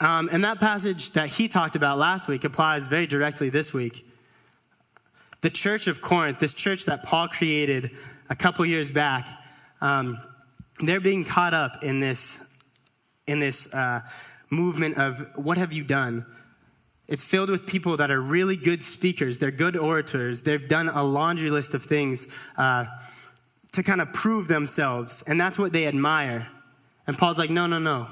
Um, 0.00 0.30
and 0.32 0.42
that 0.44 0.58
passage 0.58 1.12
that 1.12 1.28
he 1.28 1.46
talked 1.46 1.76
about 1.76 1.98
last 1.98 2.26
week 2.26 2.44
applies 2.44 2.86
very 2.86 3.06
directly 3.06 3.50
this 3.50 3.74
week. 3.74 4.06
The 5.42 5.50
church 5.50 5.86
of 5.86 6.00
Corinth, 6.00 6.38
this 6.38 6.54
church 6.54 6.86
that 6.86 7.02
Paul 7.02 7.28
created 7.28 7.90
a 8.30 8.36
couple 8.36 8.64
years 8.64 8.90
back, 8.90 9.28
um, 9.82 10.18
they're 10.80 11.00
being 11.00 11.24
caught 11.24 11.52
up 11.52 11.84
in 11.84 12.00
this, 12.00 12.40
in 13.26 13.40
this 13.40 13.72
uh, 13.74 14.00
movement 14.50 14.98
of 14.98 15.30
what 15.36 15.56
have 15.56 15.72
you 15.72 15.84
done? 15.84 16.26
It's 17.08 17.24
filled 17.24 17.50
with 17.50 17.66
people 17.66 17.96
that 17.96 18.10
are 18.10 18.20
really 18.20 18.56
good 18.56 18.84
speakers. 18.84 19.38
They're 19.38 19.50
good 19.50 19.76
orators. 19.76 20.42
They've 20.42 20.68
done 20.68 20.88
a 20.88 21.02
laundry 21.02 21.50
list 21.50 21.74
of 21.74 21.82
things 21.82 22.28
uh, 22.56 22.84
to 23.72 23.82
kind 23.82 24.00
of 24.00 24.12
prove 24.12 24.48
themselves. 24.48 25.24
And 25.26 25.40
that's 25.40 25.58
what 25.58 25.72
they 25.72 25.86
admire. 25.86 26.48
And 27.06 27.18
Paul's 27.18 27.38
like, 27.38 27.50
no, 27.50 27.66
no, 27.66 27.78
no. 27.78 28.06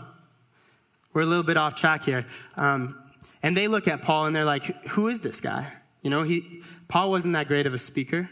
We're 1.12 1.23
a 1.23 1.27
little 1.27 1.45
bit 1.45 1.57
off 1.57 1.75
track 1.75 2.05
here. 2.05 2.27
Um, 2.57 3.01
and 3.43 3.57
they 3.57 3.69
look 3.69 3.87
at 3.87 4.03
Paul 4.03 4.27
and 4.27 4.35
they're 4.35 4.45
like, 4.45 4.65
who 4.89 5.09
is 5.09 5.21
this 5.21 5.41
guy? 5.41 5.73
You 6.03 6.11
know, 6.11 6.23
he, 6.23 6.62
Paul 6.89 7.11
wasn't 7.11 7.35
that 7.35 7.49
great 7.49 7.67
of 7.67 7.75
a 7.75 7.79
speaker. 7.79 8.29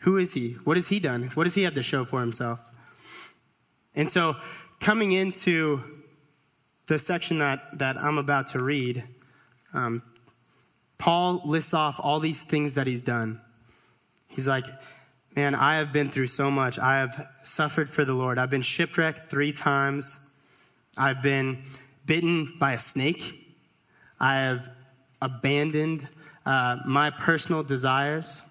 Who 0.00 0.16
is 0.16 0.32
he? 0.32 0.52
What 0.64 0.76
has 0.76 0.88
he 0.88 0.98
done? 0.98 1.24
What 1.34 1.44
does 1.44 1.54
he 1.54 1.62
have 1.64 1.74
to 1.74 1.82
show 1.82 2.04
for 2.06 2.20
himself? 2.20 2.76
And 3.94 4.08
so, 4.08 4.36
coming 4.80 5.12
into 5.12 5.82
the 6.90 6.98
section 6.98 7.38
that, 7.38 7.78
that 7.78 7.96
I'm 8.00 8.18
about 8.18 8.48
to 8.48 8.60
read, 8.60 9.04
um, 9.72 10.02
Paul 10.98 11.40
lists 11.44 11.72
off 11.72 12.00
all 12.02 12.18
these 12.18 12.42
things 12.42 12.74
that 12.74 12.88
he's 12.88 13.00
done. 13.00 13.40
He's 14.26 14.48
like, 14.48 14.66
Man, 15.36 15.54
I 15.54 15.76
have 15.76 15.92
been 15.92 16.10
through 16.10 16.26
so 16.26 16.50
much. 16.50 16.76
I 16.80 16.98
have 16.98 17.28
suffered 17.44 17.88
for 17.88 18.04
the 18.04 18.14
Lord. 18.14 18.36
I've 18.36 18.50
been 18.50 18.62
shipwrecked 18.62 19.28
three 19.28 19.52
times. 19.52 20.18
I've 20.98 21.22
been 21.22 21.62
bitten 22.04 22.56
by 22.58 22.72
a 22.72 22.78
snake. 22.78 23.56
I 24.18 24.40
have 24.40 24.68
abandoned 25.22 26.08
uh, 26.44 26.78
my 26.84 27.10
personal 27.10 27.62
desires 27.62 28.42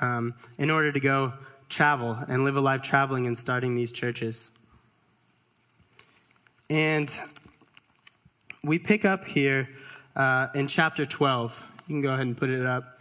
um, 0.00 0.34
in 0.56 0.70
order 0.70 0.92
to 0.92 1.00
go 1.00 1.32
travel 1.68 2.16
and 2.28 2.44
live 2.44 2.56
a 2.56 2.60
life 2.60 2.80
traveling 2.80 3.26
and 3.26 3.36
starting 3.36 3.74
these 3.74 3.90
churches. 3.90 4.52
And 6.70 7.12
we 8.62 8.78
pick 8.78 9.04
up 9.04 9.24
here 9.24 9.68
uh, 10.14 10.46
in 10.54 10.68
chapter 10.68 11.04
12. 11.04 11.66
You 11.88 11.94
can 11.94 12.00
go 12.00 12.12
ahead 12.12 12.26
and 12.26 12.36
put 12.36 12.48
it 12.48 12.64
up. 12.64 13.00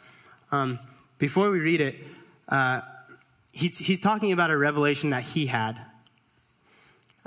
Um, 0.51 0.79
before 1.19 1.51
we 1.51 1.59
read 1.59 1.79
it, 1.79 1.95
uh, 2.47 2.81
he's, 3.51 3.77
he's 3.77 3.99
talking 3.99 4.31
about 4.31 4.49
a 4.49 4.57
revelation 4.57 5.11
that 5.11 5.21
he 5.21 5.45
had. 5.45 5.79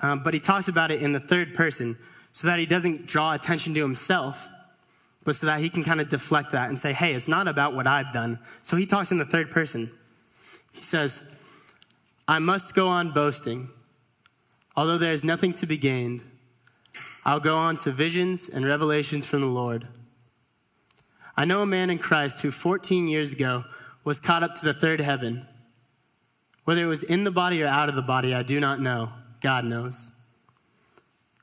Um, 0.00 0.24
but 0.24 0.34
he 0.34 0.40
talks 0.40 0.66
about 0.66 0.90
it 0.90 1.00
in 1.00 1.12
the 1.12 1.20
third 1.20 1.54
person 1.54 1.96
so 2.32 2.48
that 2.48 2.58
he 2.58 2.66
doesn't 2.66 3.06
draw 3.06 3.34
attention 3.34 3.72
to 3.74 3.80
himself, 3.80 4.48
but 5.22 5.36
so 5.36 5.46
that 5.46 5.60
he 5.60 5.70
can 5.70 5.84
kind 5.84 6.00
of 6.00 6.08
deflect 6.08 6.50
that 6.50 6.68
and 6.68 6.76
say, 6.76 6.92
hey, 6.92 7.14
it's 7.14 7.28
not 7.28 7.46
about 7.46 7.76
what 7.76 7.86
I've 7.86 8.12
done. 8.12 8.40
So 8.64 8.76
he 8.76 8.84
talks 8.84 9.12
in 9.12 9.18
the 9.18 9.24
third 9.24 9.52
person. 9.52 9.92
He 10.72 10.82
says, 10.82 11.38
I 12.26 12.40
must 12.40 12.74
go 12.74 12.88
on 12.88 13.12
boasting. 13.12 13.68
although 14.76 14.98
there 14.98 15.12
is 15.12 15.22
nothing 15.22 15.52
to 15.52 15.66
be 15.66 15.76
gained, 15.76 16.24
I'll 17.24 17.40
go 17.40 17.56
on 17.56 17.76
to 17.78 17.92
visions 17.92 18.48
and 18.48 18.66
revelations 18.66 19.26
from 19.26 19.42
the 19.42 19.46
Lord. 19.46 19.86
I 21.36 21.44
know 21.44 21.62
a 21.62 21.66
man 21.66 21.90
in 21.90 21.98
Christ 21.98 22.40
who 22.40 22.50
14 22.50 23.08
years 23.08 23.32
ago 23.32 23.64
was 24.04 24.20
caught 24.20 24.42
up 24.42 24.54
to 24.56 24.64
the 24.64 24.74
third 24.74 25.00
heaven. 25.00 25.46
Whether 26.64 26.82
it 26.82 26.86
was 26.86 27.02
in 27.02 27.24
the 27.24 27.30
body 27.30 27.62
or 27.62 27.66
out 27.66 27.88
of 27.88 27.94
the 27.94 28.02
body, 28.02 28.34
I 28.34 28.42
do 28.42 28.60
not 28.60 28.80
know. 28.80 29.10
God 29.40 29.64
knows. 29.64 30.12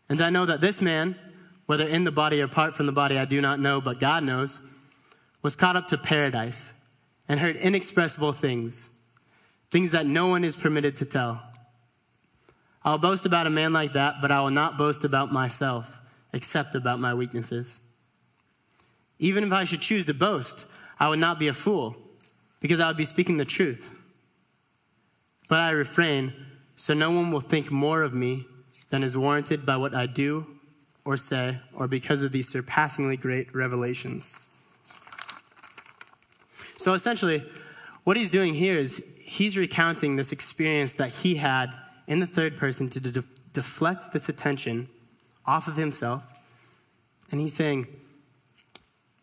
And 0.09 0.21
I 0.21 0.29
know 0.29 0.45
that 0.45 0.61
this 0.61 0.81
man, 0.81 1.15
whether 1.65 1.87
in 1.87 2.03
the 2.03 2.11
body 2.11 2.41
or 2.41 2.45
apart 2.45 2.75
from 2.75 2.85
the 2.85 2.91
body, 2.91 3.17
I 3.17 3.25
do 3.25 3.41
not 3.41 3.59
know, 3.59 3.79
but 3.79 3.99
God 3.99 4.23
knows, 4.23 4.61
was 5.41 5.55
caught 5.55 5.75
up 5.75 5.87
to 5.89 5.97
paradise 5.97 6.73
and 7.27 7.39
heard 7.39 7.55
inexpressible 7.55 8.33
things, 8.33 8.99
things 9.69 9.91
that 9.91 10.05
no 10.05 10.27
one 10.27 10.43
is 10.43 10.55
permitted 10.55 10.97
to 10.97 11.05
tell. 11.05 11.41
I'll 12.83 12.97
boast 12.97 13.25
about 13.25 13.47
a 13.47 13.49
man 13.49 13.73
like 13.73 13.93
that, 13.93 14.15
but 14.21 14.31
I 14.31 14.41
will 14.41 14.51
not 14.51 14.77
boast 14.77 15.03
about 15.03 15.31
myself, 15.31 16.01
except 16.33 16.75
about 16.75 16.99
my 16.99 17.13
weaknesses. 17.13 17.81
Even 19.19 19.43
if 19.43 19.51
I 19.51 19.65
should 19.65 19.81
choose 19.81 20.05
to 20.05 20.13
boast, 20.13 20.65
I 20.99 21.09
would 21.09 21.19
not 21.19 21.39
be 21.39 21.49
a 21.49 21.53
fool, 21.53 21.97
because 22.59 22.79
I 22.79 22.87
would 22.87 22.97
be 22.97 23.05
speaking 23.05 23.37
the 23.37 23.45
truth. 23.45 23.93
But 25.49 25.59
I 25.59 25.71
refrain, 25.71 26.33
so 26.75 26.93
no 26.93 27.11
one 27.11 27.31
will 27.31 27.41
think 27.41 27.69
more 27.71 28.03
of 28.03 28.13
me 28.13 28.45
than 28.89 29.03
is 29.03 29.17
warranted 29.17 29.65
by 29.65 29.77
what 29.77 29.93
I 29.93 30.05
do 30.05 30.47
or 31.03 31.17
say, 31.17 31.57
or 31.73 31.87
because 31.87 32.21
of 32.21 32.31
these 32.31 32.47
surpassingly 32.47 33.17
great 33.17 33.53
revelations. 33.55 34.47
So 36.77 36.93
essentially, 36.93 37.43
what 38.03 38.15
he's 38.15 38.29
doing 38.29 38.53
here 38.53 38.77
is 38.77 39.03
he's 39.17 39.57
recounting 39.57 40.15
this 40.15 40.31
experience 40.31 40.93
that 40.95 41.09
he 41.09 41.35
had 41.35 41.73
in 42.09 42.19
the 42.19 42.27
third 42.27 42.57
person 42.57 42.89
to 42.89 42.99
de- 42.99 43.23
deflect 43.53 44.11
this 44.11 44.27
attention 44.27 44.89
off 45.45 45.67
of 45.67 45.77
himself. 45.77 46.33
And 47.31 47.39
he's 47.39 47.53
saying, 47.53 47.87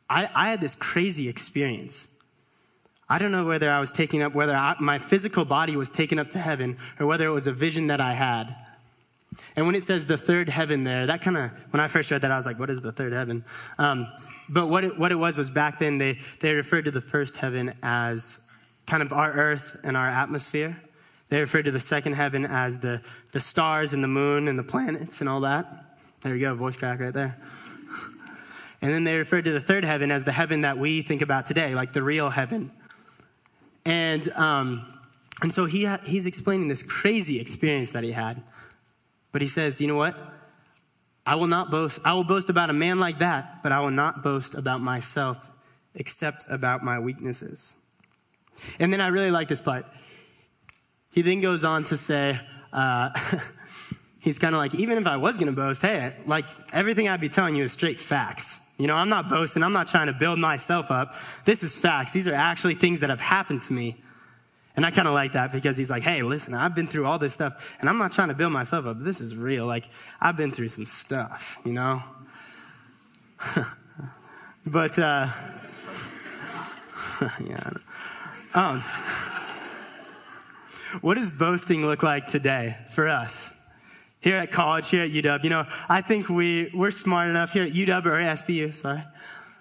I, 0.09 0.31
I 0.35 0.51
had 0.51 0.61
this 0.61 0.77
crazy 0.77 1.29
experience. 1.29 2.09
I 3.09 3.19
don't 3.19 3.33
know 3.33 3.45
whether 3.45 3.71
I 3.71 3.81
was 3.81 3.91
taking 3.91 4.23
up, 4.23 4.35
whether 4.35 4.55
I, 4.55 4.77
my 4.81 4.99
physical 4.99 5.45
body 5.45 5.77
was 5.77 5.91
taken 5.91 6.19
up 6.19 6.31
to 6.31 6.39
heaven 6.39 6.79
or 6.99 7.07
whether 7.07 7.27
it 7.27 7.33
was 7.33 7.49
a 7.49 7.53
vision 7.53 7.89
that 7.89 8.01
I 8.01 8.15
had. 8.15 8.55
And 9.57 9.67
when 9.67 9.75
it 9.75 9.83
says 9.83 10.07
the 10.07 10.17
third 10.17 10.49
heaven 10.49 10.85
there, 10.85 11.07
that 11.07 11.23
kind 11.23 11.37
of, 11.37 11.51
when 11.73 11.81
I 11.81 11.89
first 11.89 12.11
read 12.11 12.23
that, 12.23 12.31
I 12.31 12.37
was 12.37 12.47
like, 12.47 12.59
what 12.59 12.71
is 12.71 12.81
the 12.81 12.93
third 12.93 13.13
heaven? 13.13 13.45
Um, 13.79 14.07
but 14.49 14.69
what 14.69 14.85
it, 14.85 14.97
what 14.97 15.11
it 15.11 15.17
was 15.17 15.37
was 15.37 15.51
back 15.51 15.81
then, 15.81 15.99
they, 15.99 16.21
they 16.41 16.55
referred 16.55 16.85
to 16.85 16.93
the 16.93 17.01
first 17.01 17.37
heaven 17.37 17.75
as 17.83 18.41
kind 18.87 19.03
of 19.03 19.13
our 19.13 19.33
earth 19.33 19.77
and 19.83 19.97
our 19.97 20.09
atmosphere. 20.09 20.81
They 21.29 21.41
referred 21.41 21.65
to 21.65 21.71
the 21.71 21.81
second 21.81 22.13
heaven 22.13 22.45
as 22.45 22.79
the, 22.79 23.03
the 23.33 23.41
stars 23.41 23.93
and 23.93 24.03
the 24.03 24.09
moon 24.09 24.49
and 24.49 24.59
the 24.59 24.63
planets 24.63 25.21
and 25.21 25.29
all 25.29 25.41
that. 25.41 25.99
There 26.21 26.35
you 26.35 26.41
go, 26.41 26.55
voice 26.55 26.77
crack 26.77 27.01
right 27.01 27.13
there. 27.13 27.37
And 28.81 28.93
then 28.93 29.05
they 29.05 29.17
referred 29.17 29.45
to 29.47 29.53
the 29.53 29.61
third 29.61 29.85
heaven 29.85 30.11
as 30.11 30.25
the 30.25 30.33
heaven 30.33 30.61
that 30.61 30.79
we 30.79 31.03
think 31.03 31.23
about 31.23 31.47
today, 31.47 31.75
like 31.75 31.93
the 31.93 32.03
real 32.03 32.31
heaven. 32.31 32.71
And, 33.85 34.29
um, 34.33 34.87
and 35.43 35.53
so 35.53 35.65
he 35.65 35.89
he's 36.05 36.27
explaining 36.27 36.69
this 36.69 36.83
crazy 36.83 37.41
experience 37.41 37.93
that 37.93 38.05
he 38.05 38.13
had. 38.13 38.43
But 39.33 39.43
he 39.43 39.49
says, 39.49 39.81
you 39.81 39.89
know 39.89 39.97
what? 39.97 40.17
I 41.27 41.35
will 41.35 41.49
not 41.49 41.71
boast. 41.71 41.99
I 42.05 42.15
will 42.15 42.25
boast 42.25 42.49
about 42.49 42.71
a 42.71 42.73
man 42.73 43.01
like 43.01 43.19
that, 43.19 43.63
but 43.63 43.73
I 43.73 43.81
will 43.81 43.91
not 43.91 44.23
boast 44.23 44.55
about 44.55 44.81
myself 44.81 45.51
except 45.95 46.45
about 46.49 46.85
my 46.85 46.99
weaknesses. 46.99 47.77
And 48.79 48.93
then 48.93 49.01
I 49.01 49.09
really 49.09 49.31
like 49.31 49.49
this 49.49 49.61
part. 49.61 49.87
He 51.17 51.23
then 51.23 51.41
goes 51.41 51.65
on 51.65 51.85
to 51.85 51.97
say, 51.97 52.39
uh, 52.75 53.09
he's 54.21 54.39
kind 54.39 54.55
of 54.55 54.59
like, 54.59 54.75
even 54.75 54.99
if 54.99 55.07
I 55.07 55.17
was 55.17 55.37
going 55.37 55.47
to 55.47 55.53
boast, 55.53 55.81
hey, 55.81 56.13
like 56.27 56.45
everything 56.75 57.09
I'd 57.09 57.23
be 57.23 57.31
telling 57.31 57.57
you 57.57 57.65
is 57.65 57.73
straight 57.73 57.99
facts. 57.99 58.61
You 58.77 58.87
know, 58.87 58.95
I'm 58.95 59.09
not 59.09 59.27
boasting. 59.31 59.63
I'm 59.63 59.73
not 59.73 59.89
trying 59.89 60.09
to 60.09 60.13
build 60.13 60.39
myself 60.39 60.91
up. 60.91 61.15
This 61.47 61.63
is 61.63 61.75
facts. 61.75 62.13
These 62.13 62.29
are 62.29 62.35
actually 62.35 62.75
things 62.75 63.01
that 63.01 63.09
have 63.09 63.23
happened 63.23 63.63
to 63.63 63.73
me. 63.73 63.97
And 64.77 64.85
I 64.85 64.91
kind 64.91 65.09
of 65.09 65.15
like 65.15 65.33
that 65.33 65.53
because 65.53 65.79
he's 65.79 65.89
like, 65.89 66.03
hey, 66.03 66.21
listen, 66.21 66.53
I've 66.53 66.75
been 66.75 66.87
through 66.87 67.07
all 67.07 67.19
this 67.19 67.33
stuff 67.33 67.75
and 67.81 67.89
I'm 67.89 67.97
not 67.97 68.13
trying 68.13 68.29
to 68.29 68.35
build 68.35 68.53
myself 68.53 68.85
up. 68.85 69.01
This 69.01 69.23
is 69.23 69.35
real. 69.35 69.65
Like, 69.65 69.89
I've 70.21 70.37
been 70.37 70.51
through 70.51 70.69
some 70.69 70.85
stuff, 70.85 71.59
you 71.65 71.73
know? 71.73 72.03
but, 74.67 74.99
uh, 74.99 75.31
yeah. 77.43 77.71
Um, 78.53 78.85
what 81.01 81.17
does 81.17 81.33
boasting 81.33 81.85
look 81.85 82.03
like 82.03 82.27
today 82.27 82.77
for 82.91 83.09
us? 83.09 83.53
Here 84.21 84.37
at 84.37 84.51
college, 84.51 84.89
here 84.89 85.05
at 85.05 85.11
UW, 85.11 85.45
you 85.45 85.51
know, 85.51 85.67
I 85.89 86.01
think 86.01 86.29
we, 86.29 86.71
we're 86.75 86.91
smart 86.91 87.29
enough 87.29 87.53
here 87.53 87.65
at 87.65 87.73
UW 87.73 88.07
or 88.07 88.19
SPU, 88.37 88.75
sorry. 88.75 89.05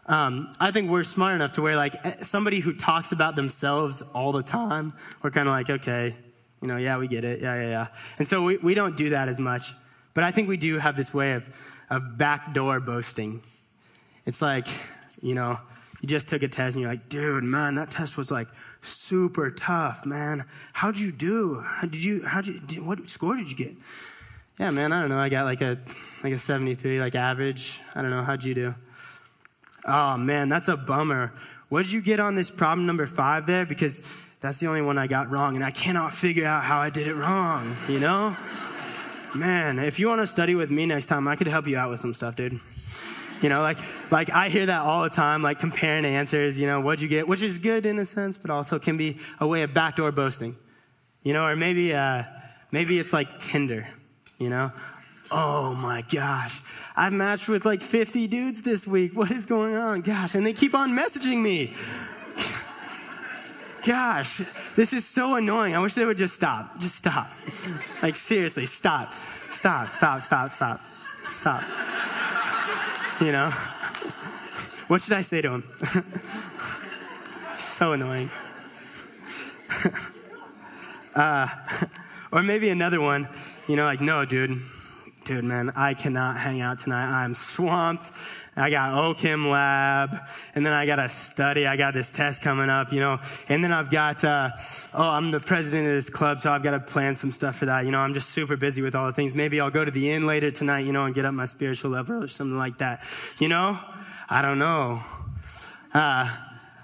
Um, 0.07 0.53
I 0.59 0.71
think 0.71 0.89
we're 0.89 1.03
smart 1.03 1.35
enough 1.35 1.53
to 1.53 1.61
where, 1.61 1.75
like, 1.75 1.95
eh, 2.05 2.23
somebody 2.23 2.59
who 2.59 2.73
talks 2.73 3.11
about 3.11 3.35
themselves 3.35 4.01
all 4.13 4.31
the 4.31 4.43
time, 4.43 4.93
we're 5.21 5.31
kind 5.31 5.47
of 5.47 5.51
like, 5.51 5.69
okay, 5.69 6.15
you 6.61 6.67
know, 6.67 6.77
yeah, 6.77 6.97
we 6.97 7.07
get 7.07 7.23
it. 7.23 7.41
Yeah, 7.41 7.55
yeah, 7.55 7.69
yeah. 7.69 7.87
And 8.17 8.27
so 8.27 8.43
we, 8.43 8.57
we 8.57 8.73
don't 8.73 8.95
do 8.95 9.09
that 9.09 9.27
as 9.27 9.39
much. 9.39 9.73
But 10.13 10.23
I 10.23 10.31
think 10.31 10.47
we 10.47 10.57
do 10.57 10.79
have 10.79 10.95
this 10.95 11.13
way 11.13 11.33
of, 11.33 11.49
of 11.89 12.17
backdoor 12.17 12.79
boasting. 12.79 13.41
It's 14.25 14.41
like, 14.41 14.67
you 15.21 15.35
know, 15.35 15.59
you 16.01 16.07
just 16.07 16.29
took 16.29 16.43
a 16.43 16.47
test 16.47 16.75
and 16.75 16.83
you're 16.83 16.91
like, 16.91 17.09
dude, 17.09 17.43
man, 17.43 17.75
that 17.75 17.89
test 17.89 18.17
was 18.17 18.31
like 18.31 18.47
super 18.85 19.51
tough, 19.51 20.05
man. 20.05 20.45
How'd 20.73 20.97
you 20.97 21.11
do? 21.11 21.61
How 21.61 21.87
did 21.87 22.03
you, 22.03 22.25
how'd 22.25 22.47
you, 22.47 22.83
what 22.83 23.07
score 23.09 23.35
did 23.35 23.49
you 23.49 23.57
get? 23.57 23.75
Yeah, 24.59 24.71
man, 24.71 24.93
I 24.93 25.01
don't 25.01 25.09
know. 25.09 25.19
I 25.19 25.29
got 25.29 25.45
like 25.45 25.61
a, 25.61 25.77
like 26.23 26.33
a 26.33 26.37
73, 26.37 26.99
like 26.99 27.15
average. 27.15 27.81
I 27.93 28.01
don't 28.01 28.11
know. 28.11 28.23
How'd 28.23 28.43
you 28.43 28.53
do? 28.53 28.75
Oh, 29.85 30.17
man, 30.17 30.49
that's 30.49 30.67
a 30.67 30.77
bummer. 30.77 31.33
What 31.69 31.83
did 31.83 31.91
you 31.91 32.01
get 32.01 32.19
on 32.19 32.35
this 32.35 32.49
problem 32.49 32.85
number 32.85 33.05
five 33.05 33.45
there? 33.45 33.65
Because 33.65 34.07
that's 34.39 34.59
the 34.59 34.67
only 34.67 34.81
one 34.81 34.97
I 34.97 35.07
got 35.07 35.29
wrong, 35.29 35.55
and 35.55 35.63
I 35.63 35.71
cannot 35.71 36.13
figure 36.13 36.45
out 36.45 36.63
how 36.63 36.79
I 36.79 36.89
did 36.89 37.07
it 37.07 37.15
wrong, 37.15 37.75
you 37.89 37.99
know? 37.99 38.35
Man, 39.33 39.79
if 39.79 39.99
you 39.99 40.07
want 40.07 40.21
to 40.21 40.27
study 40.27 40.55
with 40.55 40.71
me 40.71 40.85
next 40.85 41.05
time, 41.05 41.27
I 41.27 41.35
could 41.35 41.47
help 41.47 41.67
you 41.67 41.77
out 41.77 41.89
with 41.89 41.99
some 41.99 42.13
stuff, 42.13 42.35
dude. 42.35 42.59
You 43.41 43.49
know, 43.49 43.61
like, 43.61 43.77
like 44.11 44.29
I 44.29 44.49
hear 44.49 44.65
that 44.65 44.81
all 44.81 45.03
the 45.03 45.09
time, 45.09 45.41
like 45.41 45.59
comparing 45.59 46.05
answers, 46.05 46.57
you 46.57 46.67
know, 46.67 46.81
what'd 46.81 47.01
you 47.01 47.07
get? 47.07 47.27
Which 47.27 47.41
is 47.41 47.57
good 47.57 47.85
in 47.85 47.99
a 47.99 48.05
sense, 48.05 48.37
but 48.37 48.49
also 48.49 48.79
can 48.79 48.97
be 48.97 49.17
a 49.39 49.47
way 49.47 49.63
of 49.63 49.73
backdoor 49.73 50.11
boasting. 50.11 50.55
You 51.23 51.33
know, 51.33 51.45
or 51.45 51.55
maybe, 51.55 51.93
uh, 51.93 52.23
maybe 52.71 52.99
it's 52.99 53.11
like 53.11 53.39
Tinder, 53.39 53.87
you 54.37 54.49
know? 54.49 54.71
Oh 55.31 55.73
my 55.73 56.01
gosh. 56.03 56.61
I've 56.95 57.13
matched 57.13 57.49
with 57.49 57.65
like 57.65 57.81
50 57.81 58.27
dudes 58.27 58.61
this 58.61 58.87
week. 58.87 59.15
What 59.15 59.31
is 59.31 59.45
going 59.45 59.75
on? 59.75 60.01
Gosh. 60.01 60.35
And 60.35 60.45
they 60.45 60.53
keep 60.53 60.75
on 60.75 60.91
messaging 60.91 61.41
me. 61.41 61.73
Gosh, 63.85 64.41
this 64.75 64.93
is 64.93 65.05
so 65.05 65.35
annoying. 65.35 65.75
I 65.75 65.79
wish 65.79 65.93
they 65.93 66.05
would 66.05 66.17
just 66.17 66.33
stop. 66.33 66.79
Just 66.79 66.95
stop. 66.95 67.29
Like, 68.01 68.15
seriously, 68.15 68.65
stop. 68.65 69.13
Stop, 69.51 69.89
stop, 69.89 70.23
stop, 70.23 70.51
stop. 70.51 70.81
Stop. 71.29 71.63
You 73.21 73.31
know? 73.31 73.49
What 74.87 75.01
should 75.01 75.13
I 75.13 75.21
say 75.21 75.41
to 75.41 75.49
him? 75.49 75.63
so 77.55 77.93
annoying. 77.93 78.29
uh, 81.15 81.47
or 82.31 82.43
maybe 82.43 82.69
another 82.69 82.99
one, 82.99 83.27
you 83.67 83.77
know, 83.77 83.85
like, 83.85 84.01
no, 84.01 84.25
dude, 84.25 84.59
dude, 85.23 85.45
man, 85.45 85.71
I 85.75 85.93
cannot 85.93 86.37
hang 86.37 86.59
out 86.59 86.79
tonight. 86.79 87.23
I'm 87.23 87.33
swamped. 87.33 88.11
I 88.57 88.69
got 88.69 88.91
OChem 88.91 89.49
lab, 89.51 90.15
and 90.53 90.65
then 90.65 90.71
I 90.71 90.85
got 90.85 90.95
to 90.95 91.09
study. 91.09 91.67
I 91.67 91.75
got 91.75 91.93
this 91.93 92.09
test 92.09 92.41
coming 92.41 92.69
up, 92.69 92.93
you 92.93 93.01
know, 93.01 93.19
and 93.49 93.61
then 93.61 93.73
I've 93.73 93.91
got, 93.91 94.23
uh, 94.23 94.51
oh, 94.93 95.09
I'm 95.09 95.31
the 95.31 95.41
president 95.41 95.87
of 95.87 95.93
this 95.93 96.09
club, 96.09 96.39
so 96.39 96.51
I've 96.51 96.63
got 96.63 96.71
to 96.71 96.79
plan 96.79 97.15
some 97.15 97.31
stuff 97.31 97.57
for 97.57 97.65
that. 97.65 97.83
You 97.83 97.91
know, 97.91 97.99
I'm 97.99 98.13
just 98.13 98.29
super 98.29 98.55
busy 98.55 98.81
with 98.81 98.95
all 98.95 99.07
the 99.07 99.13
things. 99.13 99.33
Maybe 99.33 99.59
I'll 99.59 99.69
go 99.69 99.83
to 99.83 99.91
the 99.91 100.09
inn 100.09 100.25
later 100.25 100.51
tonight, 100.51 100.85
you 100.85 100.93
know, 100.93 101.03
and 101.03 101.13
get 101.13 101.25
up 101.25 101.33
my 101.33 101.45
spiritual 101.45 101.91
level 101.91 102.23
or 102.23 102.29
something 102.29 102.57
like 102.57 102.77
that. 102.77 103.03
You 103.39 103.49
know, 103.49 103.77
I 104.29 104.41
don't 104.41 104.59
know. 104.59 105.01
Uh, 105.93 106.33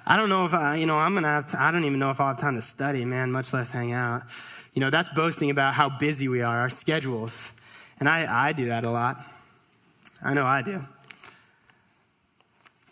I 0.06 0.18
don't 0.18 0.30
know 0.30 0.46
if 0.46 0.54
I, 0.54 0.76
you 0.76 0.86
know, 0.86 0.98
I'm 0.98 1.14
gonna 1.14 1.28
have 1.28 1.52
to, 1.52 1.62
I 1.62 1.72
don't 1.72 1.86
even 1.86 2.00
know 2.00 2.10
if 2.10 2.20
I'll 2.20 2.30
have 2.30 2.40
time 2.40 2.56
to 2.56 2.62
study, 2.62 3.06
man, 3.06 3.32
much 3.32 3.54
less 3.54 3.72
hang 3.72 3.94
out. 3.94 4.24
You 4.74 4.82
know, 4.82 4.90
that's 4.90 5.08
boasting 5.10 5.50
about 5.50 5.74
how 5.74 5.90
busy 5.90 6.28
we 6.28 6.42
are, 6.42 6.60
our 6.60 6.70
schedules. 6.70 7.54
And 8.00 8.10
I, 8.10 8.50
I 8.50 8.52
do 8.52 8.66
that 8.68 8.84
a 8.84 8.90
lot. 8.90 9.24
I 10.22 10.34
know 10.34 10.46
I 10.46 10.62
do. 10.64 10.84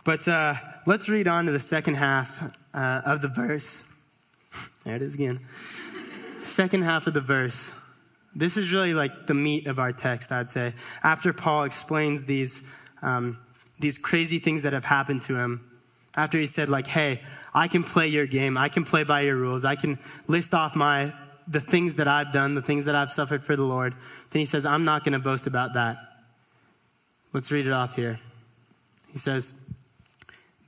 But 0.10 0.28
uh, 0.28 0.56
let's 0.88 1.08
read 1.08 1.28
on 1.28 1.46
to 1.46 1.52
the 1.52 1.60
second 1.60 1.94
half 1.94 2.42
uh, 2.74 3.02
of 3.06 3.22
the 3.22 3.28
verse. 3.28 3.86
There 4.84 4.96
it 4.96 5.04
is 5.04 5.14
again. 5.14 5.40
second 6.42 6.82
half 6.82 7.06
of 7.06 7.14
the 7.14 7.22
verse. 7.22 7.72
This 8.34 8.58
is 8.58 8.74
really 8.74 8.96
like 8.96 9.28
the 9.28 9.36
meat 9.36 9.68
of 9.68 9.78
our 9.78 9.94
text, 9.94 10.32
I'd 10.32 10.50
say. 10.50 10.74
After 11.04 11.32
Paul 11.32 11.66
explains 11.66 12.26
these, 12.26 12.68
um, 13.04 13.38
these 13.80 14.00
crazy 14.00 14.40
things 14.40 14.64
that 14.64 14.74
have 14.74 14.84
happened 14.84 15.22
to 15.28 15.36
him, 15.36 15.80
after 16.18 16.40
he 16.40 16.48
said, 16.48 16.70
like, 16.70 16.88
hey, 16.88 17.22
I 17.54 17.68
can 17.68 17.84
play 17.84 18.08
your 18.08 18.26
game, 18.26 18.58
I 18.58 18.70
can 18.70 18.86
play 18.86 19.04
by 19.04 19.22
your 19.22 19.36
rules, 19.36 19.64
I 19.64 19.76
can 19.76 20.00
list 20.26 20.56
off 20.56 20.76
my 20.76 21.14
the 21.48 21.62
things 21.62 21.98
that 21.98 22.08
I've 22.08 22.34
done, 22.34 22.56
the 22.56 22.64
things 22.64 22.86
that 22.86 22.96
I've 22.96 23.12
suffered 23.12 23.44
for 23.44 23.56
the 23.56 23.62
Lord, 23.62 23.94
then 24.32 24.40
he 24.40 24.46
says, 24.48 24.66
I'm 24.66 24.86
not 24.86 25.04
going 25.04 25.14
to 25.14 25.20
boast 25.20 25.46
about 25.46 25.74
that. 25.76 25.98
Let's 27.32 27.52
read 27.52 27.68
it 27.68 27.74
off 27.74 27.96
here. 27.96 28.20
He 29.12 29.20
says, 29.20 29.54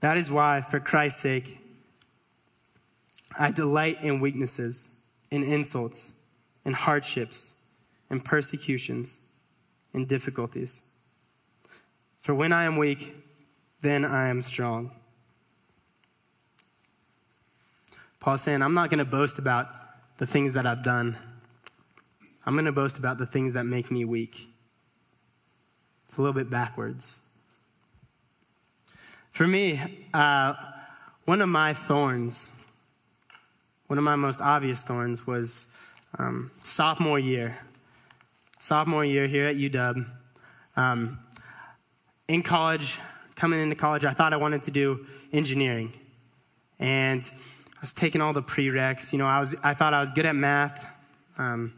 That 0.00 0.16
is 0.16 0.30
why, 0.30 0.62
for 0.62 0.80
Christ's 0.80 1.20
sake, 1.20 1.58
I 3.38 3.50
delight 3.50 4.02
in 4.02 4.20
weaknesses, 4.20 4.98
in 5.30 5.42
insults, 5.42 6.14
in 6.64 6.72
hardships, 6.72 7.56
in 8.10 8.20
persecutions, 8.20 9.26
in 9.94 10.06
difficulties. 10.06 10.82
For 12.20 12.34
when 12.34 12.52
I 12.52 12.64
am 12.64 12.76
weak, 12.76 13.14
then 13.82 14.04
I 14.04 14.28
am 14.28 14.42
strong. 14.42 14.90
Paul's 18.18 18.42
saying, 18.42 18.62
I'm 18.62 18.74
not 18.74 18.90
going 18.90 18.98
to 18.98 19.04
boast 19.04 19.38
about 19.38 19.68
the 20.18 20.26
things 20.26 20.52
that 20.52 20.66
I've 20.66 20.82
done. 20.82 21.16
I'm 22.44 22.54
going 22.54 22.66
to 22.66 22.72
boast 22.72 22.98
about 22.98 23.16
the 23.16 23.26
things 23.26 23.54
that 23.54 23.64
make 23.64 23.90
me 23.90 24.04
weak. 24.04 24.48
It's 26.04 26.18
a 26.18 26.20
little 26.20 26.34
bit 26.34 26.50
backwards. 26.50 27.20
For 29.40 29.46
me, 29.46 29.80
uh, 30.12 30.52
one 31.24 31.40
of 31.40 31.48
my 31.48 31.72
thorns, 31.72 32.52
one 33.86 33.96
of 33.96 34.04
my 34.04 34.14
most 34.14 34.42
obvious 34.42 34.82
thorns 34.82 35.26
was 35.26 35.72
um, 36.18 36.50
sophomore 36.58 37.18
year. 37.18 37.56
Sophomore 38.58 39.02
year 39.02 39.26
here 39.26 39.46
at 39.46 39.56
UW. 39.56 40.04
Um, 40.76 41.20
in 42.28 42.42
college, 42.42 42.98
coming 43.34 43.60
into 43.60 43.76
college, 43.76 44.04
I 44.04 44.12
thought 44.12 44.34
I 44.34 44.36
wanted 44.36 44.64
to 44.64 44.70
do 44.70 45.06
engineering. 45.32 45.94
And 46.78 47.22
I 47.24 47.80
was 47.80 47.94
taking 47.94 48.20
all 48.20 48.34
the 48.34 48.42
prereqs. 48.42 49.10
You 49.10 49.20
know, 49.20 49.26
I, 49.26 49.40
was, 49.40 49.56
I 49.64 49.72
thought 49.72 49.94
I 49.94 50.00
was 50.00 50.10
good 50.12 50.26
at 50.26 50.36
math. 50.36 50.84
Um, 51.38 51.72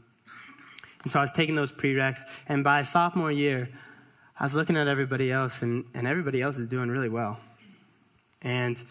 and 1.04 1.12
so 1.12 1.20
I 1.20 1.22
was 1.22 1.30
taking 1.30 1.54
those 1.54 1.70
prereqs. 1.70 2.22
And 2.48 2.64
by 2.64 2.82
sophomore 2.82 3.30
year, 3.30 3.68
I 4.36 4.42
was 4.42 4.56
looking 4.56 4.76
at 4.76 4.88
everybody 4.88 5.30
else, 5.30 5.62
and, 5.62 5.84
and 5.94 6.08
everybody 6.08 6.42
else 6.42 6.58
is 6.58 6.66
doing 6.66 6.88
really 6.88 7.08
well. 7.08 7.38
And 8.42 8.82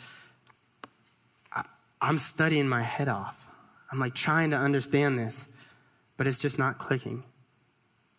I, 1.53 1.63
I'm 2.01 2.17
studying 2.17 2.67
my 2.67 2.81
head 2.81 3.09
off. 3.09 3.47
I'm 3.91 3.99
like 3.99 4.15
trying 4.15 4.51
to 4.51 4.57
understand 4.57 5.19
this, 5.19 5.49
but 6.17 6.25
it's 6.25 6.39
just 6.39 6.57
not 6.57 6.77
clicking. 6.77 7.23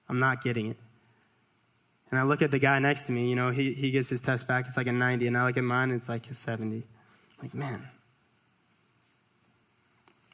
I'm 0.09 0.19
not 0.19 0.43
getting 0.43 0.67
it. 0.67 0.77
And 2.11 2.21
I 2.21 2.25
look 2.25 2.43
at 2.43 2.51
the 2.51 2.59
guy 2.59 2.79
next 2.79 3.07
to 3.07 3.13
me, 3.13 3.31
you 3.31 3.37
know, 3.37 3.51
he, 3.51 3.73
he 3.73 3.91
gets 3.91 4.11
his 4.11 4.21
test 4.21 4.47
back, 4.47 4.67
it's 4.69 4.77
like 4.77 4.87
a 4.87 4.93
90, 4.93 5.27
and 5.27 5.37
I 5.37 5.47
look 5.47 5.57
at 5.57 5.65
mine, 5.65 5.91
it's 5.91 6.11
like 6.11 6.31
a 6.31 6.35
70. 6.35 6.77
I'm 6.77 6.83
like, 7.41 7.55
man, 7.55 7.89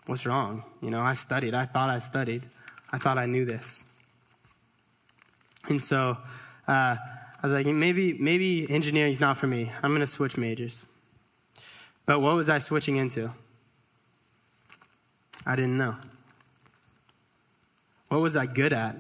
what's 0.07 0.27
wrong? 0.27 0.65
You 0.83 0.91
know, 0.91 1.01
I 1.01 1.13
studied. 1.13 1.55
I 1.55 1.67
thought 1.67 1.89
I 1.89 2.01
studied. 2.01 2.43
I 2.93 2.99
thought 2.99 3.17
I 3.17 3.27
knew 3.27 3.45
this. 3.45 3.85
And 5.69 5.81
so 5.81 6.17
uh, 6.67 6.97
I 7.41 7.47
was 7.47 7.53
like, 7.53 7.67
maybe, 7.67 8.15
maybe 8.15 8.69
engineering's 8.69 9.21
not 9.21 9.37
for 9.37 9.47
me. 9.47 9.71
I'm 9.83 9.91
going 9.91 10.01
to 10.01 10.07
switch 10.07 10.37
majors. 10.37 10.87
But 12.05 12.21
what 12.21 12.35
was 12.35 12.49
I 12.49 12.59
switching 12.59 12.97
into? 12.97 13.31
I 15.47 15.55
didn't 15.55 15.77
know. 15.77 15.97
What 18.09 18.21
was 18.21 18.37
I 18.37 18.47
good 18.47 18.73
at? 18.73 18.97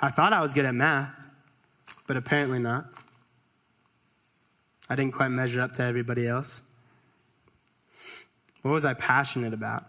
I 0.00 0.10
thought 0.10 0.32
I 0.32 0.42
was 0.42 0.52
good 0.52 0.66
at 0.66 0.74
math, 0.74 1.14
but 2.06 2.16
apparently 2.16 2.58
not. 2.58 2.86
I 4.90 4.96
didn't 4.96 5.14
quite 5.14 5.28
measure 5.28 5.62
up 5.62 5.72
to 5.74 5.82
everybody 5.82 6.26
else. 6.26 6.60
What 8.60 8.72
was 8.72 8.84
I 8.84 8.92
passionate 8.92 9.54
about? 9.54 9.84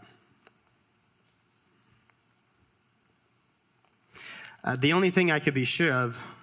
Uh, 4.63 4.75
the 4.75 4.93
only 4.93 5.09
thing 5.09 5.31
I 5.31 5.39
could 5.39 5.53
be 5.53 5.65
sure 5.65 5.91
of 5.91 6.34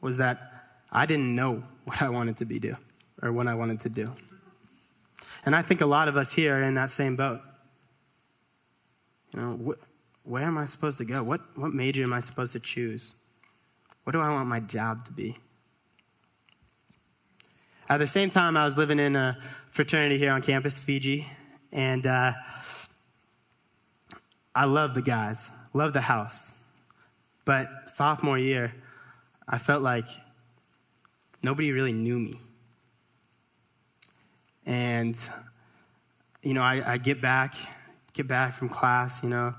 was 0.00 0.16
that 0.18 0.52
I 0.90 1.06
didn't 1.06 1.34
know 1.34 1.62
what 1.84 2.02
I 2.02 2.08
wanted 2.08 2.36
to 2.38 2.44
be 2.44 2.58
do 2.58 2.74
or 3.22 3.32
what 3.32 3.46
I 3.46 3.54
wanted 3.54 3.80
to 3.80 3.88
do. 3.88 4.14
And 5.44 5.54
I 5.54 5.62
think 5.62 5.80
a 5.80 5.86
lot 5.86 6.08
of 6.08 6.16
us 6.16 6.32
here 6.32 6.58
are 6.58 6.62
in 6.62 6.74
that 6.74 6.90
same 6.90 7.16
boat. 7.16 7.40
You 9.34 9.40
know, 9.40 9.50
wh- 9.50 10.28
where 10.28 10.44
am 10.44 10.58
I 10.58 10.64
supposed 10.64 10.98
to 10.98 11.04
go? 11.04 11.22
What, 11.22 11.40
what 11.56 11.72
major 11.72 12.02
am 12.02 12.12
I 12.12 12.20
supposed 12.20 12.52
to 12.52 12.60
choose? 12.60 13.14
What 14.04 14.12
do 14.12 14.20
I 14.20 14.30
want 14.30 14.48
my 14.48 14.60
job 14.60 15.04
to 15.06 15.12
be? 15.12 15.38
At 17.90 17.98
the 17.98 18.06
same 18.06 18.28
time, 18.28 18.56
I 18.56 18.64
was 18.64 18.76
living 18.76 18.98
in 18.98 19.16
a 19.16 19.38
fraternity 19.70 20.18
here 20.18 20.30
on 20.32 20.42
campus, 20.42 20.78
Fiji, 20.78 21.26
and 21.72 22.06
uh, 22.06 22.32
I 24.54 24.64
love 24.66 24.94
the 24.94 25.02
guys, 25.02 25.50
love 25.72 25.94
the 25.94 26.02
house. 26.02 26.52
But 27.46 27.88
sophomore 27.88 28.38
year, 28.38 28.74
I 29.48 29.58
felt 29.58 29.82
like 29.82 30.06
nobody 31.42 31.72
really 31.72 31.92
knew 31.92 32.18
me. 32.18 32.38
And, 34.66 35.18
you 36.42 36.52
know, 36.52 36.62
I, 36.62 36.92
I 36.92 36.98
get 36.98 37.22
back, 37.22 37.54
get 38.12 38.28
back 38.28 38.52
from 38.52 38.68
class, 38.68 39.22
you 39.22 39.30
know, 39.30 39.54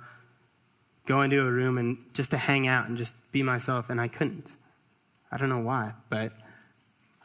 go 1.07 1.23
into 1.23 1.41
a 1.41 1.51
room 1.51 1.79
and 1.79 1.97
just 2.13 2.29
to 2.29 2.37
hang 2.37 2.67
out 2.67 2.87
and 2.87 2.95
just 2.95 3.31
be 3.31 3.41
myself, 3.41 3.89
and 3.89 3.99
I 3.99 4.07
couldn't. 4.07 4.51
I 5.31 5.37
don't 5.37 5.49
know 5.49 5.59
why, 5.59 5.93
but 6.09 6.33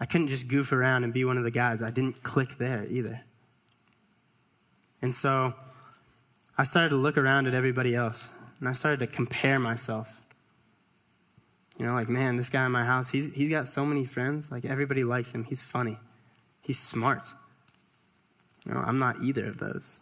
I 0.01 0.07
couldn't 0.07 0.29
just 0.29 0.49
goof 0.49 0.73
around 0.73 1.05
and 1.05 1.13
be 1.13 1.27
one 1.27 1.37
of 1.37 1.45
the 1.45 1.51
guys. 1.51 1.83
I 1.83 1.91
didn't 1.91 2.23
click 2.23 2.57
there 2.57 2.87
either. 2.89 3.21
And 5.03 5.15
so 5.15 5.53
I 6.57 6.65
started 6.65 6.91
to 6.91 6.97
look 6.97 7.19
around 7.19 7.47
at 7.47 7.53
everybody 7.53 7.95
else, 7.95 8.31
and 8.59 8.69
I 8.69 8.73
started 8.73 9.01
to 9.01 9.07
compare 9.07 9.59
myself 9.59 10.24
you 11.79 11.87
know, 11.87 11.95
like, 11.95 12.09
man, 12.09 12.37
this 12.37 12.49
guy 12.49 12.67
in 12.67 12.73
my 12.73 12.85
house, 12.85 13.11
he's, 13.11 13.33
he's 13.33 13.51
got 13.51 13.67
so 13.67 13.85
many 13.85 14.05
friends. 14.05 14.53
Like, 14.53 14.65
everybody 14.65 15.03
likes 15.03 15.33
him. 15.33 15.45
He's 15.45 15.63
funny. 15.63 15.99
He's 16.63 16.79
smart. 16.79 17.27
You 18.65 18.75
know, 18.75 18.81
I'm 18.81 18.99
not 18.99 19.21
either 19.23 19.47
of 19.47 19.59
those. 19.59 20.01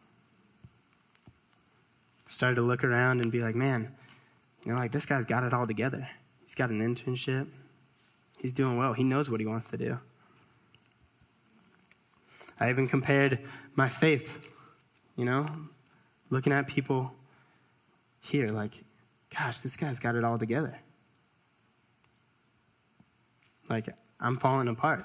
Started 2.27 2.57
to 2.57 2.63
look 2.63 2.85
around 2.85 3.21
and 3.21 3.33
be 3.33 3.41
like, 3.41 3.55
man, 3.55 3.95
you 4.65 4.73
know, 4.73 4.79
like, 4.79 4.93
this 4.93 5.07
guy's 5.07 5.25
got 5.25 5.45
it 5.45 5.55
all 5.55 5.67
together. 5.67 6.09
He's 6.45 6.55
got 6.55 6.71
an 6.71 6.81
internship. 6.81 7.49
He's 8.39 8.53
doing 8.53 8.77
well. 8.77 8.93
He 8.93 9.03
knows 9.03 9.31
what 9.31 9.41
he 9.41 9.47
wants 9.47 9.67
to 9.69 9.77
do. 9.77 9.99
I 12.61 12.71
even 12.71 12.87
compared 12.87 13.41
my 13.75 13.89
faith, 13.89 14.49
you 15.17 15.25
know, 15.25 15.47
looking 16.31 16.53
at 16.53 16.67
people 16.67 17.13
here, 18.21 18.51
like, 18.51 18.85
gosh, 19.37 19.61
this 19.61 19.77
guy's 19.77 19.99
got 19.99 20.15
it 20.15 20.23
all 20.23 20.39
together. 20.39 20.79
Like, 23.70 23.88
I'm 24.20 24.37
falling 24.37 24.68
apart. 24.68 25.05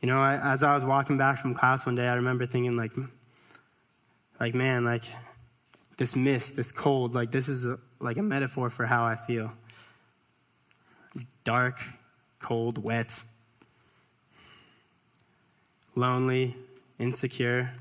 You 0.00 0.08
know, 0.08 0.20
I, 0.20 0.52
as 0.52 0.62
I 0.62 0.74
was 0.74 0.84
walking 0.84 1.18
back 1.18 1.38
from 1.38 1.54
class 1.54 1.84
one 1.84 1.94
day, 1.94 2.06
I 2.06 2.14
remember 2.14 2.46
thinking, 2.46 2.76
like, 2.76 2.92
like 4.40 4.54
man, 4.54 4.84
like 4.84 5.04
this 5.98 6.16
mist, 6.16 6.56
this 6.56 6.72
cold, 6.72 7.14
like 7.14 7.30
this 7.30 7.48
is 7.48 7.66
a, 7.66 7.78
like 8.00 8.16
a 8.16 8.22
metaphor 8.22 8.70
for 8.70 8.86
how 8.86 9.04
I 9.04 9.16
feel. 9.16 9.52
Dark, 11.44 11.82
cold, 12.38 12.82
wet, 12.82 13.22
lonely, 15.94 16.56
insecure, 16.98 17.72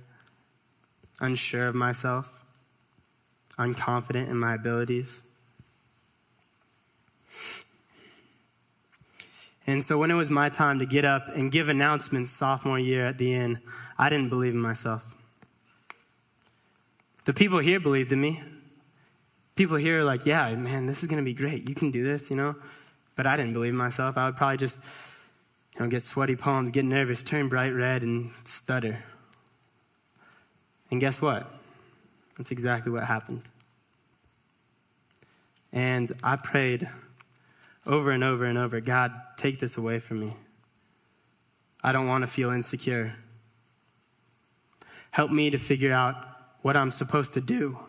unsure 1.21 1.67
of 1.69 1.75
myself, 1.75 2.43
unconfident 3.57 4.29
in 4.29 4.37
my 4.37 4.55
abilities. 4.55 5.21
And 9.69 9.83
so 9.83 9.99
when 9.99 10.09
it 10.09 10.15
was 10.15 10.31
my 10.31 10.49
time 10.49 10.79
to 10.79 10.85
get 10.87 11.05
up 11.05 11.27
and 11.27 11.51
give 11.51 11.69
announcements 11.69 12.31
sophomore 12.31 12.79
year 12.79 13.05
at 13.05 13.19
the 13.19 13.31
end, 13.31 13.59
I 13.99 14.09
didn't 14.09 14.29
believe 14.29 14.53
in 14.53 14.59
myself. 14.59 15.15
The 17.25 17.35
people 17.35 17.59
here 17.59 17.79
believed 17.79 18.11
in 18.11 18.19
me. 18.19 18.41
People 19.55 19.77
here 19.77 19.99
are 19.99 20.03
like, 20.03 20.25
yeah, 20.25 20.55
man, 20.55 20.87
this 20.87 21.03
is 21.03 21.09
going 21.09 21.23
to 21.23 21.23
be 21.23 21.35
great. 21.35 21.69
You 21.69 21.75
can 21.75 21.91
do 21.91 22.03
this, 22.03 22.31
you 22.31 22.35
know? 22.35 22.55
But 23.15 23.27
I 23.27 23.37
didn't 23.37 23.53
believe 23.53 23.73
in 23.73 23.77
myself. 23.77 24.17
I 24.17 24.25
would 24.25 24.35
probably 24.35 24.57
just, 24.57 24.79
You 25.75 25.81
know, 25.81 25.87
get 25.87 26.01
sweaty 26.01 26.35
palms, 26.35 26.71
get 26.71 26.83
nervous, 26.85 27.21
turn 27.21 27.47
bright 27.47 27.69
red, 27.69 28.01
and 28.01 28.31
stutter. 28.45 29.03
And 30.89 30.99
guess 30.99 31.21
what? 31.21 31.47
That's 32.39 32.49
exactly 32.49 32.91
what 32.91 33.03
happened. 33.03 33.43
And 35.71 36.11
I 36.23 36.37
prayed 36.37 36.89
over 37.85 38.11
and 38.11 38.23
over 38.23 38.45
and 38.45 38.57
over 38.57 38.79
God, 38.79 39.11
take 39.37 39.59
this 39.59 39.77
away 39.77 39.99
from 39.99 40.19
me. 40.19 40.33
I 41.83 41.91
don't 41.91 42.07
want 42.07 42.23
to 42.23 42.27
feel 42.27 42.51
insecure. 42.51 43.15
Help 45.11 45.31
me 45.31 45.49
to 45.49 45.57
figure 45.57 45.93
out 45.93 46.25
what 46.61 46.75
I'm 46.75 46.91
supposed 46.91 47.33
to 47.33 47.41
do. 47.41 47.79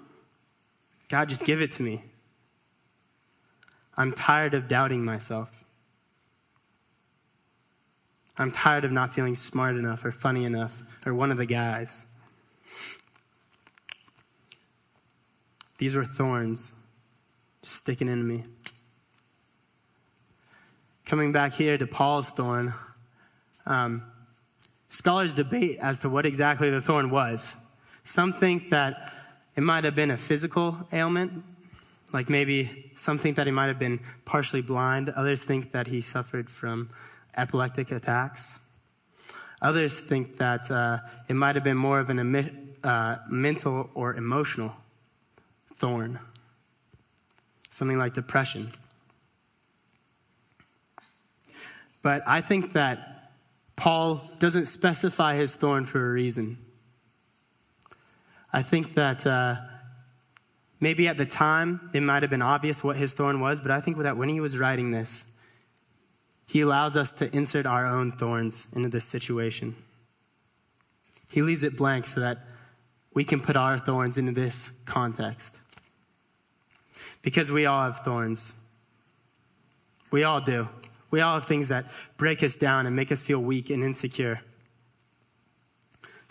God, 1.08 1.28
just 1.28 1.44
give 1.44 1.60
it 1.60 1.72
to 1.72 1.82
me. 1.82 2.04
I'm 3.96 4.12
tired 4.12 4.54
of 4.54 4.68
doubting 4.68 5.04
myself. 5.04 5.64
I'm 8.38 8.50
tired 8.50 8.84
of 8.84 8.92
not 8.92 9.12
feeling 9.12 9.34
smart 9.34 9.76
enough 9.76 10.04
or 10.04 10.12
funny 10.12 10.44
enough 10.44 10.82
or 11.06 11.12
one 11.12 11.30
of 11.30 11.36
the 11.36 11.44
guys. 11.44 12.06
These 15.76 15.96
were 15.96 16.04
thorns 16.04 16.74
sticking 17.62 18.08
into 18.08 18.24
me. 18.24 18.44
Coming 21.10 21.32
back 21.32 21.54
here 21.54 21.76
to 21.76 21.88
Paul's 21.88 22.30
thorn, 22.30 22.72
um, 23.66 24.04
scholars 24.90 25.34
debate 25.34 25.80
as 25.80 25.98
to 25.98 26.08
what 26.08 26.24
exactly 26.24 26.70
the 26.70 26.80
thorn 26.80 27.10
was. 27.10 27.56
Some 28.04 28.32
think 28.32 28.70
that 28.70 29.12
it 29.56 29.62
might 29.62 29.82
have 29.82 29.96
been 29.96 30.12
a 30.12 30.16
physical 30.16 30.86
ailment, 30.92 31.42
like 32.12 32.28
maybe 32.28 32.92
some 32.94 33.18
think 33.18 33.34
that 33.38 33.48
he 33.48 33.50
might 33.50 33.66
have 33.66 33.78
been 33.80 33.98
partially 34.24 34.62
blind. 34.62 35.10
Others 35.10 35.42
think 35.42 35.72
that 35.72 35.88
he 35.88 36.00
suffered 36.00 36.48
from 36.48 36.90
epileptic 37.36 37.90
attacks. 37.90 38.60
Others 39.62 39.98
think 39.98 40.36
that 40.36 40.70
uh, 40.70 40.98
it 41.28 41.34
might 41.34 41.56
have 41.56 41.64
been 41.64 41.76
more 41.76 41.98
of 41.98 42.08
an 42.10 42.36
uh, 42.84 43.16
mental 43.28 43.90
or 43.94 44.14
emotional 44.14 44.76
thorn, 45.74 46.20
something 47.68 47.98
like 47.98 48.14
depression. 48.14 48.70
But 52.02 52.22
I 52.26 52.40
think 52.40 52.72
that 52.72 53.32
Paul 53.76 54.20
doesn't 54.38 54.66
specify 54.66 55.36
his 55.36 55.54
thorn 55.54 55.84
for 55.84 56.04
a 56.04 56.12
reason. 56.12 56.58
I 58.52 58.62
think 58.62 58.94
that 58.94 59.26
uh, 59.26 59.56
maybe 60.80 61.08
at 61.08 61.16
the 61.16 61.26
time 61.26 61.90
it 61.92 62.02
might 62.02 62.22
have 62.22 62.30
been 62.30 62.42
obvious 62.42 62.82
what 62.82 62.96
his 62.96 63.14
thorn 63.14 63.40
was, 63.40 63.60
but 63.60 63.70
I 63.70 63.80
think 63.80 63.98
that 63.98 64.16
when 64.16 64.28
he 64.28 64.40
was 64.40 64.58
writing 64.58 64.90
this, 64.90 65.24
he 66.46 66.62
allows 66.62 66.96
us 66.96 67.12
to 67.12 67.34
insert 67.34 67.64
our 67.64 67.86
own 67.86 68.12
thorns 68.12 68.66
into 68.74 68.88
this 68.88 69.04
situation. 69.04 69.76
He 71.30 71.42
leaves 71.42 71.62
it 71.62 71.76
blank 71.76 72.06
so 72.06 72.20
that 72.20 72.38
we 73.14 73.24
can 73.24 73.40
put 73.40 73.56
our 73.56 73.78
thorns 73.78 74.18
into 74.18 74.32
this 74.32 74.70
context. 74.84 75.60
Because 77.22 77.52
we 77.52 77.66
all 77.66 77.84
have 77.84 78.00
thorns. 78.00 78.56
We 80.10 80.24
all 80.24 80.40
do. 80.40 80.68
We 81.10 81.20
all 81.20 81.34
have 81.34 81.46
things 81.46 81.68
that 81.68 81.86
break 82.16 82.42
us 82.42 82.56
down 82.56 82.86
and 82.86 82.94
make 82.94 83.10
us 83.10 83.20
feel 83.20 83.40
weak 83.40 83.70
and 83.70 83.82
insecure. 83.82 84.40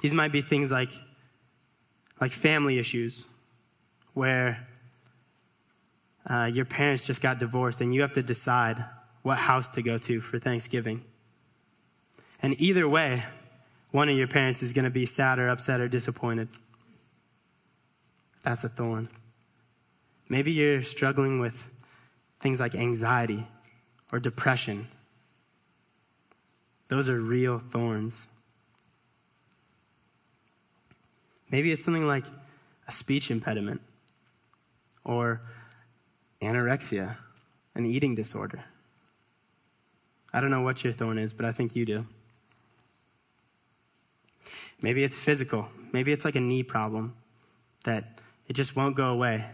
These 0.02 0.14
might 0.14 0.32
be 0.32 0.42
things 0.42 0.72
like, 0.72 0.92
like 2.22 2.32
family 2.32 2.80
issues, 2.80 3.28
where 4.14 4.66
uh, 6.30 6.46
your 6.46 6.66
parents 6.66 7.06
just 7.06 7.22
got 7.22 7.40
divorced 7.40 7.82
and 7.82 7.94
you 7.94 8.02
have 8.02 8.14
to 8.14 8.24
decide 8.24 8.86
what 9.24 9.38
house 9.38 9.70
to 9.72 9.82
go 9.82 9.98
to 9.98 10.22
for 10.22 10.40
Thanksgiving. 10.40 11.04
And 12.42 12.60
either 12.60 12.88
way, 12.88 13.26
one 13.92 14.08
of 14.08 14.16
your 14.16 14.28
parents 14.28 14.64
is 14.64 14.72
going 14.72 14.86
to 14.86 14.92
be 14.92 15.06
sad 15.06 15.40
or 15.40 15.50
upset 15.50 15.82
or 15.82 15.88
disappointed. 15.88 16.48
That's 18.44 18.64
a 18.64 18.70
thorn. 18.70 19.10
Maybe 20.30 20.52
you're 20.52 20.84
struggling 20.84 21.40
with 21.40 21.68
things 22.40 22.60
like 22.60 22.76
anxiety 22.76 23.46
or 24.12 24.20
depression. 24.20 24.88
Those 26.88 27.08
are 27.10 27.20
real 27.20 27.60
thorns. 27.60 28.28
Maybe 31.52 31.72
it's 31.72 31.84
something 31.84 32.08
like 32.08 32.26
a 32.88 32.92
speech 32.92 33.32
impediment 33.32 33.82
or 35.04 35.42
anorexia, 36.42 37.18
an 37.76 37.86
eating 37.86 38.16
disorder. 38.16 38.64
I 40.32 40.42
don't 40.42 40.52
know 40.52 40.62
what 40.62 40.84
your 40.84 40.94
thorn 40.94 41.18
is, 41.18 41.34
but 41.34 41.46
I 41.46 41.52
think 41.52 41.76
you 41.76 41.86
do. 41.86 42.06
Maybe 44.82 45.04
it's 45.04 45.18
physical. 45.18 45.70
Maybe 45.92 46.12
it's 46.12 46.24
like 46.24 46.36
a 46.36 46.40
knee 46.40 46.64
problem 46.64 47.16
that 47.84 48.20
it 48.48 48.54
just 48.54 48.76
won't 48.76 48.96
go 48.96 49.06
away. 49.06 49.46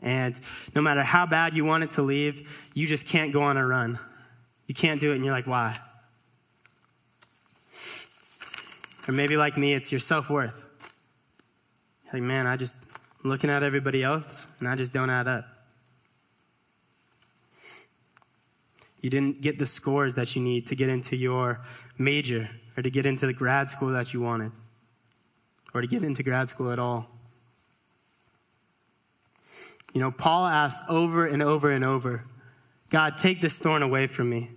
And 0.00 0.38
no 0.74 0.82
matter 0.82 1.02
how 1.02 1.26
bad 1.26 1.54
you 1.54 1.64
want 1.64 1.84
it 1.84 1.92
to 1.92 2.02
leave, 2.02 2.68
you 2.74 2.86
just 2.86 3.06
can't 3.06 3.32
go 3.32 3.42
on 3.42 3.56
a 3.56 3.66
run. 3.66 3.98
You 4.66 4.74
can't 4.74 5.00
do 5.00 5.12
it, 5.12 5.16
and 5.16 5.24
you're 5.24 5.34
like, 5.34 5.46
why? 5.46 5.76
Or 9.08 9.12
maybe 9.12 9.36
like 9.36 9.56
me, 9.56 9.74
it's 9.74 9.90
your 9.90 10.00
self 10.00 10.30
worth. 10.30 10.66
Like, 12.12 12.22
man, 12.22 12.46
I 12.46 12.56
just, 12.56 12.76
I'm 13.22 13.30
looking 13.30 13.50
at 13.50 13.62
everybody 13.62 14.02
else, 14.04 14.46
and 14.60 14.68
I 14.68 14.76
just 14.76 14.92
don't 14.92 15.10
add 15.10 15.26
up. 15.26 15.46
You 19.00 19.10
didn't 19.10 19.40
get 19.40 19.58
the 19.58 19.66
scores 19.66 20.14
that 20.14 20.34
you 20.34 20.42
need 20.42 20.66
to 20.68 20.76
get 20.76 20.88
into 20.88 21.16
your 21.16 21.60
major 21.96 22.50
or 22.76 22.82
to 22.82 22.90
get 22.90 23.06
into 23.06 23.26
the 23.26 23.32
grad 23.32 23.70
school 23.70 23.90
that 23.90 24.12
you 24.12 24.20
wanted 24.20 24.52
or 25.74 25.80
to 25.80 25.86
get 25.86 26.02
into 26.02 26.22
grad 26.22 26.48
school 26.48 26.70
at 26.70 26.78
all. 26.78 27.17
You 29.98 30.04
know, 30.04 30.12
Paul 30.12 30.46
asks 30.46 30.86
over 30.88 31.26
and 31.26 31.42
over 31.42 31.72
and 31.72 31.84
over 31.84 32.22
God, 32.88 33.18
take 33.18 33.40
this 33.40 33.58
thorn 33.58 33.82
away 33.82 34.06
from 34.06 34.30
me. 34.30 34.48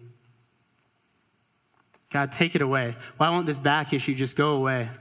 God, 2.12 2.32
take 2.32 2.54
it 2.54 2.62
away. 2.62 2.96
Why 3.18 3.32
won't 3.32 3.48
this 3.48 3.58
back 3.58 3.92
issue 3.92 4.14
just 4.14 4.38
go 4.38 4.52
away? 4.52 4.92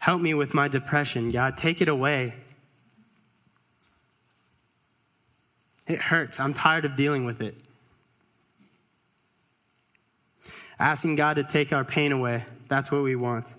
Help 0.00 0.22
me 0.22 0.32
with 0.32 0.54
my 0.54 0.68
depression. 0.68 1.30
God, 1.30 1.58
take 1.58 1.82
it 1.82 1.88
away. 1.88 2.32
It 5.86 5.98
hurts. 5.98 6.40
I'm 6.40 6.54
tired 6.54 6.86
of 6.86 6.96
dealing 6.96 7.26
with 7.26 7.42
it 7.42 7.54
asking 10.78 11.16
God 11.16 11.34
to 11.34 11.44
take 11.44 11.74
our 11.74 11.84
pain 11.84 12.10
away. 12.10 12.42
That's 12.68 12.90
what 12.90 13.02
we 13.02 13.16
want. 13.16 13.52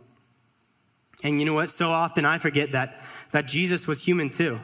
And 1.24 1.40
you 1.40 1.46
know 1.46 1.54
what? 1.54 1.70
So 1.70 1.92
often 1.92 2.26
I 2.26 2.40
forget 2.40 2.72
that, 2.72 3.00
that 3.30 3.46
Jesus 3.46 3.88
was 3.88 4.04
human 4.04 4.32
too. 4.32 4.60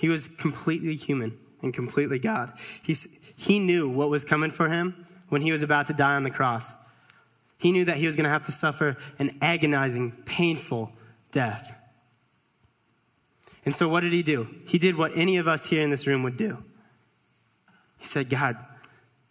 He 0.00 0.08
was 0.08 0.28
completely 0.28 0.96
human 0.96 1.38
and 1.60 1.74
completely 1.74 2.18
God. 2.18 2.54
He's, 2.82 3.20
he 3.36 3.58
knew 3.58 3.86
what 3.86 4.08
was 4.08 4.24
coming 4.24 4.50
for 4.50 4.70
him 4.70 5.04
when 5.28 5.42
he 5.42 5.52
was 5.52 5.62
about 5.62 5.88
to 5.88 5.92
die 5.92 6.14
on 6.14 6.22
the 6.22 6.30
cross. 6.30 6.74
He 7.58 7.70
knew 7.70 7.84
that 7.84 7.98
he 7.98 8.06
was 8.06 8.16
going 8.16 8.24
to 8.24 8.30
have 8.30 8.46
to 8.46 8.52
suffer 8.52 8.96
an 9.18 9.36
agonizing, 9.42 10.12
painful 10.24 10.90
death. 11.32 11.78
And 13.66 13.76
so, 13.76 13.90
what 13.90 14.00
did 14.00 14.14
he 14.14 14.22
do? 14.22 14.48
He 14.66 14.78
did 14.78 14.96
what 14.96 15.12
any 15.14 15.36
of 15.36 15.46
us 15.46 15.66
here 15.66 15.82
in 15.82 15.90
this 15.90 16.06
room 16.06 16.22
would 16.22 16.38
do. 16.38 16.64
He 17.98 18.06
said, 18.06 18.30
God, 18.30 18.56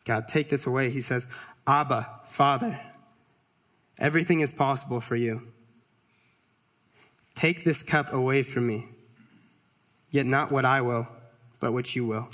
God, 0.06 0.28
take 0.28 0.50
this 0.50 0.68
away. 0.68 0.92
He 0.92 1.02
says, 1.02 1.36
Abba, 1.66 2.08
Father, 2.28 2.80
everything 3.98 4.42
is 4.42 4.52
possible 4.52 5.02
for 5.02 5.16
you. 5.16 5.48
Take 7.34 7.64
this 7.64 7.82
cup 7.82 8.14
away 8.14 8.44
from 8.44 8.68
me, 8.68 8.88
yet 10.12 10.26
not 10.26 10.52
what 10.52 10.66
I 10.66 10.82
will, 10.82 11.08
but 11.60 11.74
what 11.74 11.96
you 11.96 12.06
will. 12.06 12.30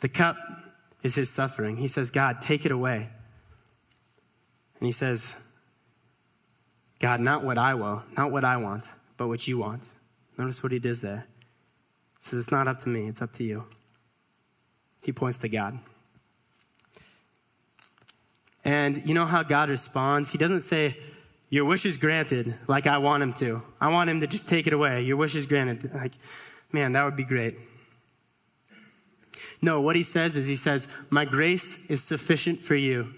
The 0.00 0.08
cup 0.08 0.36
is 1.02 1.14
his 1.14 1.30
suffering. 1.30 1.76
He 1.76 1.88
says, 1.88 2.10
God, 2.10 2.40
take 2.40 2.64
it 2.64 2.72
away. 2.72 3.08
And 4.78 4.86
he 4.86 4.92
says, 4.92 5.34
God, 6.98 7.20
not 7.20 7.44
what 7.44 7.58
I 7.58 7.74
will, 7.74 8.02
not 8.16 8.30
what 8.30 8.44
I 8.44 8.56
want, 8.56 8.84
but 9.16 9.28
what 9.28 9.46
you 9.46 9.58
want. 9.58 9.82
Notice 10.38 10.62
what 10.62 10.72
he 10.72 10.78
does 10.78 11.02
there. 11.02 11.26
He 12.18 12.24
says, 12.24 12.38
It's 12.38 12.50
not 12.50 12.68
up 12.68 12.80
to 12.80 12.88
me, 12.88 13.08
it's 13.08 13.22
up 13.22 13.32
to 13.34 13.44
you. 13.44 13.64
He 15.02 15.12
points 15.12 15.38
to 15.38 15.48
God. 15.48 15.78
And 18.64 19.06
you 19.06 19.14
know 19.14 19.24
how 19.24 19.42
God 19.42 19.70
responds? 19.70 20.30
He 20.30 20.38
doesn't 20.38 20.60
say, 20.60 20.98
Your 21.50 21.64
wish 21.64 21.84
is 21.84 21.98
granted, 21.98 22.54
like 22.66 22.86
I 22.86 22.98
want 22.98 23.22
him 23.22 23.32
to. 23.34 23.62
I 23.80 23.88
want 23.88 24.08
him 24.08 24.20
to 24.20 24.26
just 24.26 24.48
take 24.48 24.66
it 24.66 24.72
away. 24.72 25.02
Your 25.02 25.16
wish 25.16 25.34
is 25.34 25.46
granted. 25.46 25.92
Like, 25.92 26.12
man, 26.72 26.92
that 26.92 27.04
would 27.04 27.16
be 27.16 27.24
great. 27.24 27.58
No, 29.60 29.80
what 29.80 29.96
he 29.96 30.02
says 30.02 30.36
is, 30.36 30.46
He 30.46 30.56
says, 30.56 30.88
My 31.10 31.24
grace 31.24 31.90
is 31.90 32.02
sufficient 32.02 32.60
for 32.60 32.76
you. 32.76 33.12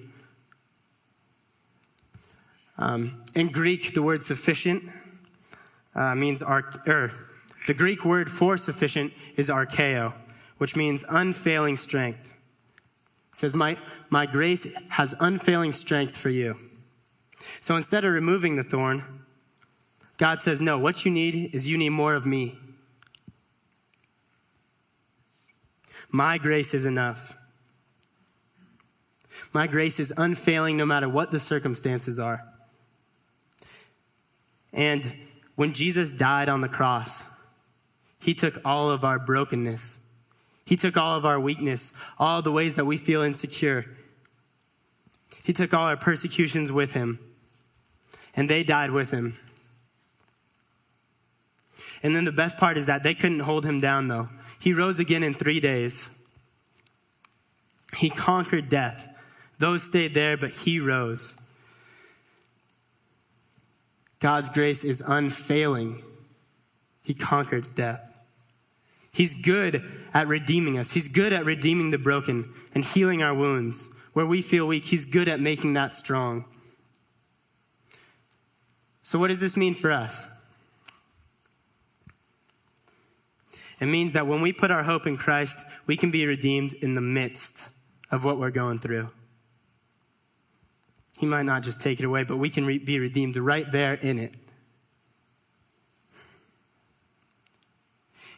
Um, 2.78 3.22
in 3.34 3.48
Greek, 3.48 3.94
the 3.94 4.02
word 4.02 4.22
sufficient 4.22 4.82
uh, 5.94 6.14
means, 6.14 6.42
arch- 6.42 6.88
er, 6.88 7.12
the 7.68 7.74
Greek 7.74 8.04
word 8.04 8.30
for 8.30 8.56
sufficient 8.56 9.12
is 9.36 9.48
archeo 9.48 10.14
which 10.62 10.76
means 10.76 11.04
unfailing 11.08 11.76
strength, 11.76 12.36
says, 13.32 13.52
my, 13.52 13.76
my 14.10 14.26
grace 14.26 14.64
has 14.90 15.12
unfailing 15.18 15.72
strength 15.72 16.16
for 16.16 16.30
you. 16.30 16.56
So 17.60 17.76
instead 17.76 18.04
of 18.04 18.12
removing 18.12 18.56
the 18.56 18.62
thorn, 18.62 19.24
God 20.16 20.40
says, 20.40 20.60
No, 20.60 20.78
what 20.78 21.04
you 21.04 21.10
need 21.10 21.54
is 21.54 21.68
you 21.68 21.76
need 21.76 21.90
more 21.90 22.14
of 22.14 22.26
me. 22.26 22.58
My 26.10 26.38
grace 26.38 26.74
is 26.74 26.84
enough. 26.84 27.36
My 29.52 29.66
grace 29.66 29.98
is 29.98 30.12
unfailing 30.16 30.76
no 30.76 30.86
matter 30.86 31.08
what 31.08 31.30
the 31.30 31.38
circumstances 31.38 32.18
are. 32.18 32.44
And 34.72 35.12
when 35.56 35.72
Jesus 35.72 36.12
died 36.12 36.48
on 36.48 36.60
the 36.60 36.68
cross, 36.68 37.24
he 38.18 38.34
took 38.34 38.60
all 38.64 38.90
of 38.90 39.04
our 39.04 39.18
brokenness. 39.18 39.98
He 40.64 40.76
took 40.76 40.96
all 40.96 41.16
of 41.16 41.26
our 41.26 41.40
weakness, 41.40 41.92
all 42.18 42.40
the 42.40 42.52
ways 42.52 42.76
that 42.76 42.84
we 42.84 42.96
feel 42.96 43.22
insecure. 43.22 43.84
He 45.44 45.52
took 45.52 45.74
all 45.74 45.86
our 45.86 45.96
persecutions 45.96 46.70
with 46.70 46.92
him, 46.92 47.18
and 48.34 48.48
they 48.48 48.62
died 48.62 48.90
with 48.90 49.10
him. 49.10 49.36
And 52.02 52.16
then 52.16 52.24
the 52.24 52.32
best 52.32 52.58
part 52.58 52.76
is 52.76 52.86
that 52.86 53.02
they 53.02 53.14
couldn't 53.14 53.40
hold 53.40 53.64
him 53.64 53.80
down, 53.80 54.08
though. 54.08 54.28
He 54.58 54.72
rose 54.72 54.98
again 54.98 55.22
in 55.22 55.34
three 55.34 55.60
days. 55.60 56.10
He 57.96 58.10
conquered 58.10 58.68
death. 58.68 59.08
Those 59.58 59.82
stayed 59.82 60.14
there, 60.14 60.36
but 60.36 60.50
he 60.50 60.80
rose. 60.80 61.36
God's 64.18 64.48
grace 64.48 64.84
is 64.84 65.00
unfailing. 65.00 66.02
He 67.02 67.14
conquered 67.14 67.66
death. 67.74 68.08
He's 69.12 69.34
good 69.34 69.82
at 70.14 70.26
redeeming 70.26 70.78
us. 70.78 70.92
He's 70.92 71.08
good 71.08 71.32
at 71.32 71.44
redeeming 71.44 71.90
the 71.90 71.98
broken 71.98 72.48
and 72.74 72.84
healing 72.84 73.22
our 73.22 73.34
wounds. 73.34 73.90
Where 74.14 74.26
we 74.26 74.42
feel 74.42 74.66
weak, 74.66 74.84
He's 74.84 75.04
good 75.04 75.28
at 75.28 75.40
making 75.40 75.74
that 75.74 75.92
strong. 75.92 76.44
So, 79.02 79.18
what 79.18 79.28
does 79.28 79.40
this 79.40 79.56
mean 79.56 79.74
for 79.74 79.90
us? 79.90 80.28
It 83.80 83.86
means 83.86 84.12
that 84.12 84.28
when 84.28 84.40
we 84.40 84.52
put 84.52 84.70
our 84.70 84.84
hope 84.84 85.08
in 85.08 85.16
Christ, 85.16 85.58
we 85.86 85.96
can 85.96 86.12
be 86.12 86.24
redeemed 86.24 86.72
in 86.72 86.94
the 86.94 87.00
midst 87.00 87.68
of 88.12 88.24
what 88.24 88.38
we're 88.38 88.50
going 88.50 88.78
through. 88.78 89.10
He 91.18 91.26
might 91.26 91.42
not 91.42 91.64
just 91.64 91.80
take 91.80 91.98
it 91.98 92.04
away, 92.04 92.22
but 92.22 92.36
we 92.36 92.48
can 92.48 92.64
re- 92.64 92.78
be 92.78 93.00
redeemed 93.00 93.36
right 93.36 93.70
there 93.72 93.94
in 93.94 94.20
it. 94.20 94.32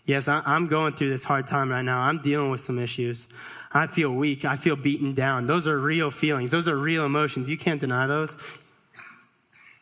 Yes, 0.07 0.29
I, 0.29 0.42
I'm 0.46 0.66
going 0.66 0.94
through 0.94 1.11
this 1.11 1.24
hard 1.24 1.46
time 1.46 1.70
right 1.70 1.83
now. 1.83 2.00
I'm 2.00 2.18
dealing 2.18 2.50
with 2.50 2.61
some 2.61 2.79
issues. 2.79 3.29
I 3.72 3.87
feel 3.87 4.11
weak. 4.11 4.44
I 4.44 4.57
feel 4.57 4.77
beaten 4.77 5.12
down. 5.12 5.46
Those 5.46 5.66
are 5.66 5.79
real 5.79 6.11
feelings. 6.11 6.50
Those 6.50 6.68
are 6.68 6.77
real 6.77 7.05
emotions. 7.05 7.50
You 7.50 7.59
can't 7.59 7.81
deny 7.81 8.07
those. 8.07 8.37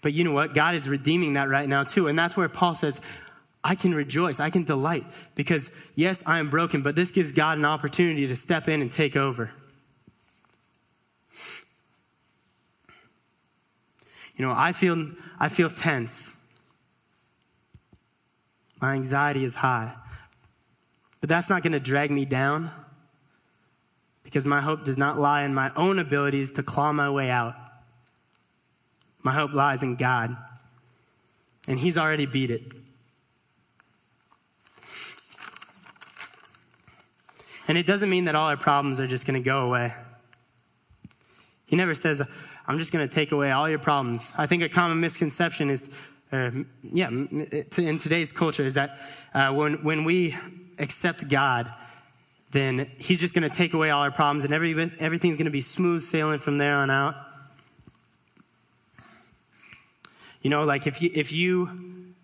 But 0.03 0.13
you 0.13 0.25
know 0.25 0.33
what? 0.33 0.53
God 0.53 0.75
is 0.75 0.89
redeeming 0.89 1.35
that 1.35 1.49
right 1.49 1.69
now 1.69 1.85
too. 1.85 2.09
And 2.09 2.19
that's 2.19 2.37
where 2.37 2.49
Paul 2.49 2.75
says, 2.75 3.01
I 3.65 3.77
can 3.77 3.95
rejoice. 3.95 4.41
I 4.41 4.51
can 4.51 4.65
delight 4.65 5.05
because 5.37 5.71
yes, 5.95 6.23
I 6.27 6.41
am 6.41 6.51
broken, 6.51 6.83
but 6.83 6.97
this 6.97 7.13
gives 7.13 7.33
God 7.33 7.57
an 7.57 7.65
opportunity 7.65 8.27
to 8.27 8.37
step 8.37 8.69
in 8.69 8.83
and 8.83 8.91
take 8.91 9.17
over. 9.17 9.51
You 14.37 14.47
know, 14.47 14.55
I 14.57 14.73
feel, 14.73 15.11
I 15.39 15.49
feel 15.49 15.71
tense. 15.71 16.37
My 18.81 18.95
anxiety 18.95 19.45
is 19.45 19.55
high. 19.55 19.95
But 21.21 21.29
that's 21.29 21.49
not 21.49 21.63
going 21.63 21.73
to 21.73 21.81
drag 21.81 22.11
me 22.11 22.25
down 22.25 22.71
because 24.25 24.45
my 24.45 24.61
hope 24.61 24.85
does 24.85 24.99
not 24.99 25.19
lie 25.19 25.45
in 25.45 25.55
my 25.55 25.71
own 25.77 26.01
abilities 26.01 26.51
to 26.53 26.65
claw 26.65 26.93
my 26.93 27.09
way 27.09 27.31
out. 27.31 27.55
My 29.23 29.33
hope 29.33 29.53
lies 29.53 29.83
in 29.83 29.97
God, 29.97 30.37
and 31.69 31.79
He's 31.79 31.97
already 31.97 32.27
beat 32.27 32.51
it. 32.51 32.63
And 37.69 37.79
it 37.79 37.87
doesn't 37.87 38.11
mean 38.11 38.25
that 38.25 38.35
all 38.35 38.49
our 38.49 38.57
problems 38.57 38.99
are 39.01 39.07
just 39.07 39.27
going 39.27 39.41
to 39.41 39.45
go 39.45 39.61
away. 39.61 39.95
He 41.67 41.77
never 41.77 41.95
says, 41.95 42.21
I'm 42.67 42.79
just 42.79 42.93
going 42.93 43.09
to 43.09 43.15
take 43.15 43.33
away 43.33 43.51
all 43.51 43.69
your 43.69 43.79
problems. 43.79 44.33
I 44.37 44.47
think 44.47 44.63
a 44.63 44.69
common 44.69 45.01
misconception 45.01 45.71
is, 45.71 45.91
uh, 46.33 46.51
yeah, 46.83 47.09
in 47.09 47.99
today's 47.99 48.33
culture 48.33 48.67
is 48.67 48.75
that 48.75 48.99
uh, 49.33 49.53
when, 49.53 49.85
when 49.85 50.05
we 50.05 50.37
accept 50.79 51.29
God, 51.29 51.73
then 52.51 52.91
He's 52.99 53.21
just 53.21 53.33
going 53.33 53.49
to 53.49 53.57
take 53.57 53.73
away 53.75 53.91
all 53.91 54.03
our 54.03 54.11
problems 54.11 54.45
and 54.45 54.53
every, 54.53 54.73
everything's 54.99 55.37
going 55.37 55.47
to 55.47 55.51
be 55.51 55.63
smooth 55.63 56.03
sailing 56.03 56.41
from 56.41 56.59
there 56.59 56.75
on 56.75 56.91
out. 56.91 57.15
You 60.43 60.51
know, 60.51 60.65
like 60.65 60.87
if 60.87 61.01
you, 61.01 61.11
if 61.15 61.33
you, 61.33 62.15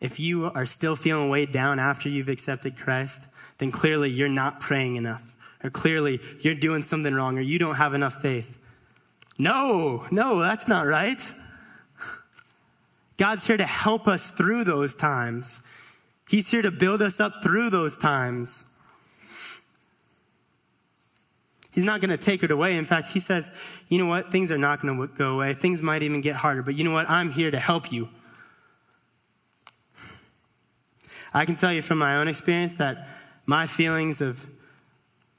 if 0.00 0.18
you 0.18 0.46
are 0.46 0.66
still 0.66 0.96
feeling 0.96 1.28
weighed 1.28 1.52
down 1.52 1.78
after 1.78 2.08
you've 2.08 2.28
accepted 2.28 2.76
Christ, 2.78 3.22
then 3.58 3.70
clearly 3.70 4.10
you're 4.10 4.28
not 4.28 4.60
praying 4.60 4.96
enough. 4.96 5.34
Or 5.64 5.70
clearly 5.70 6.20
you're 6.40 6.54
doing 6.54 6.82
something 6.82 7.12
wrong 7.12 7.36
or 7.36 7.40
you 7.40 7.58
don't 7.58 7.76
have 7.76 7.94
enough 7.94 8.14
faith. 8.14 8.58
No, 9.38 10.06
no, 10.10 10.38
that's 10.38 10.68
not 10.68 10.86
right. 10.86 11.20
God's 13.16 13.46
here 13.46 13.56
to 13.56 13.66
help 13.66 14.08
us 14.08 14.30
through 14.30 14.64
those 14.64 14.94
times. 14.94 15.62
He's 16.28 16.48
here 16.48 16.62
to 16.62 16.70
build 16.70 17.02
us 17.02 17.20
up 17.20 17.42
through 17.42 17.70
those 17.70 17.98
times. 17.98 18.64
He's 21.72 21.84
not 21.84 22.00
going 22.00 22.10
to 22.10 22.18
take 22.18 22.42
it 22.42 22.50
away. 22.50 22.76
In 22.76 22.84
fact, 22.84 23.08
he 23.08 23.20
says, 23.20 23.50
you 23.88 23.98
know 23.98 24.06
what? 24.06 24.30
Things 24.30 24.50
are 24.50 24.58
not 24.58 24.80
going 24.80 24.96
to 24.96 25.06
go 25.06 25.34
away. 25.34 25.54
Things 25.54 25.82
might 25.82 26.02
even 26.02 26.20
get 26.20 26.36
harder, 26.36 26.62
but 26.62 26.74
you 26.74 26.84
know 26.84 26.92
what? 26.92 27.08
I'm 27.08 27.30
here 27.30 27.50
to 27.50 27.58
help 27.58 27.90
you. 27.90 28.08
I 31.34 31.46
can 31.46 31.56
tell 31.56 31.72
you 31.72 31.80
from 31.80 31.98
my 31.98 32.16
own 32.16 32.28
experience 32.28 32.74
that 32.74 33.08
my 33.46 33.66
feelings 33.66 34.20
of 34.20 34.46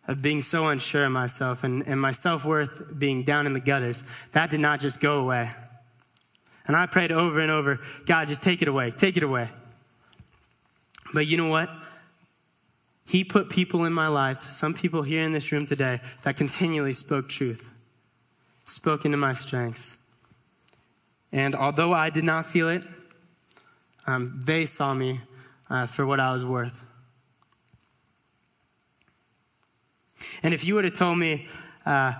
of 0.07 0.21
being 0.21 0.41
so 0.41 0.67
unsure 0.67 1.05
of 1.05 1.11
myself 1.11 1.63
and, 1.63 1.87
and 1.87 1.99
my 1.99 2.11
self 2.11 2.43
worth 2.45 2.97
being 2.97 3.23
down 3.23 3.45
in 3.45 3.53
the 3.53 3.59
gutters, 3.59 4.03
that 4.31 4.49
did 4.49 4.59
not 4.59 4.79
just 4.79 4.99
go 4.99 5.19
away. 5.19 5.49
And 6.65 6.75
I 6.75 6.85
prayed 6.87 7.11
over 7.11 7.39
and 7.39 7.51
over, 7.51 7.79
God, 8.05 8.27
just 8.27 8.41
take 8.41 8.61
it 8.61 8.67
away, 8.67 8.91
take 8.91 9.17
it 9.17 9.23
away. 9.23 9.49
But 11.13 11.27
you 11.27 11.37
know 11.37 11.47
what? 11.47 11.69
He 13.05 13.23
put 13.23 13.49
people 13.49 13.85
in 13.85 13.93
my 13.93 14.07
life, 14.07 14.49
some 14.49 14.73
people 14.73 15.03
here 15.03 15.23
in 15.23 15.33
this 15.33 15.51
room 15.51 15.65
today, 15.65 15.99
that 16.23 16.37
continually 16.37 16.93
spoke 16.93 17.27
truth, 17.29 17.71
spoke 18.63 19.05
into 19.05 19.17
my 19.17 19.33
strengths. 19.33 19.97
And 21.31 21.55
although 21.55 21.93
I 21.93 22.09
did 22.09 22.23
not 22.23 22.45
feel 22.45 22.69
it, 22.69 22.83
um, 24.05 24.39
they 24.43 24.65
saw 24.65 24.93
me 24.93 25.21
uh, 25.69 25.85
for 25.87 26.05
what 26.05 26.19
I 26.19 26.31
was 26.31 26.45
worth. 26.45 26.83
And 30.43 30.53
if 30.53 30.65
you 30.65 30.75
would 30.75 30.83
have 30.83 30.93
told 30.93 31.17
me 31.17 31.47
uh, 31.85 32.13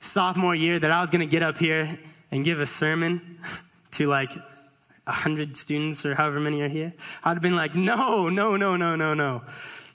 sophomore 0.00 0.54
year 0.54 0.78
that 0.78 0.90
I 0.90 1.00
was 1.00 1.10
going 1.10 1.20
to 1.20 1.30
get 1.30 1.42
up 1.42 1.58
here 1.58 1.98
and 2.30 2.44
give 2.44 2.60
a 2.60 2.66
sermon 2.66 3.38
to 3.92 4.06
like 4.06 4.30
100 4.32 5.56
students 5.56 6.06
or 6.06 6.14
however 6.14 6.40
many 6.40 6.62
are 6.62 6.68
here, 6.68 6.92
I'd 7.24 7.34
have 7.34 7.42
been 7.42 7.56
like, 7.56 7.74
no, 7.74 8.28
no, 8.28 8.56
no, 8.56 8.76
no, 8.76 8.96
no, 8.96 9.14
no. 9.14 9.42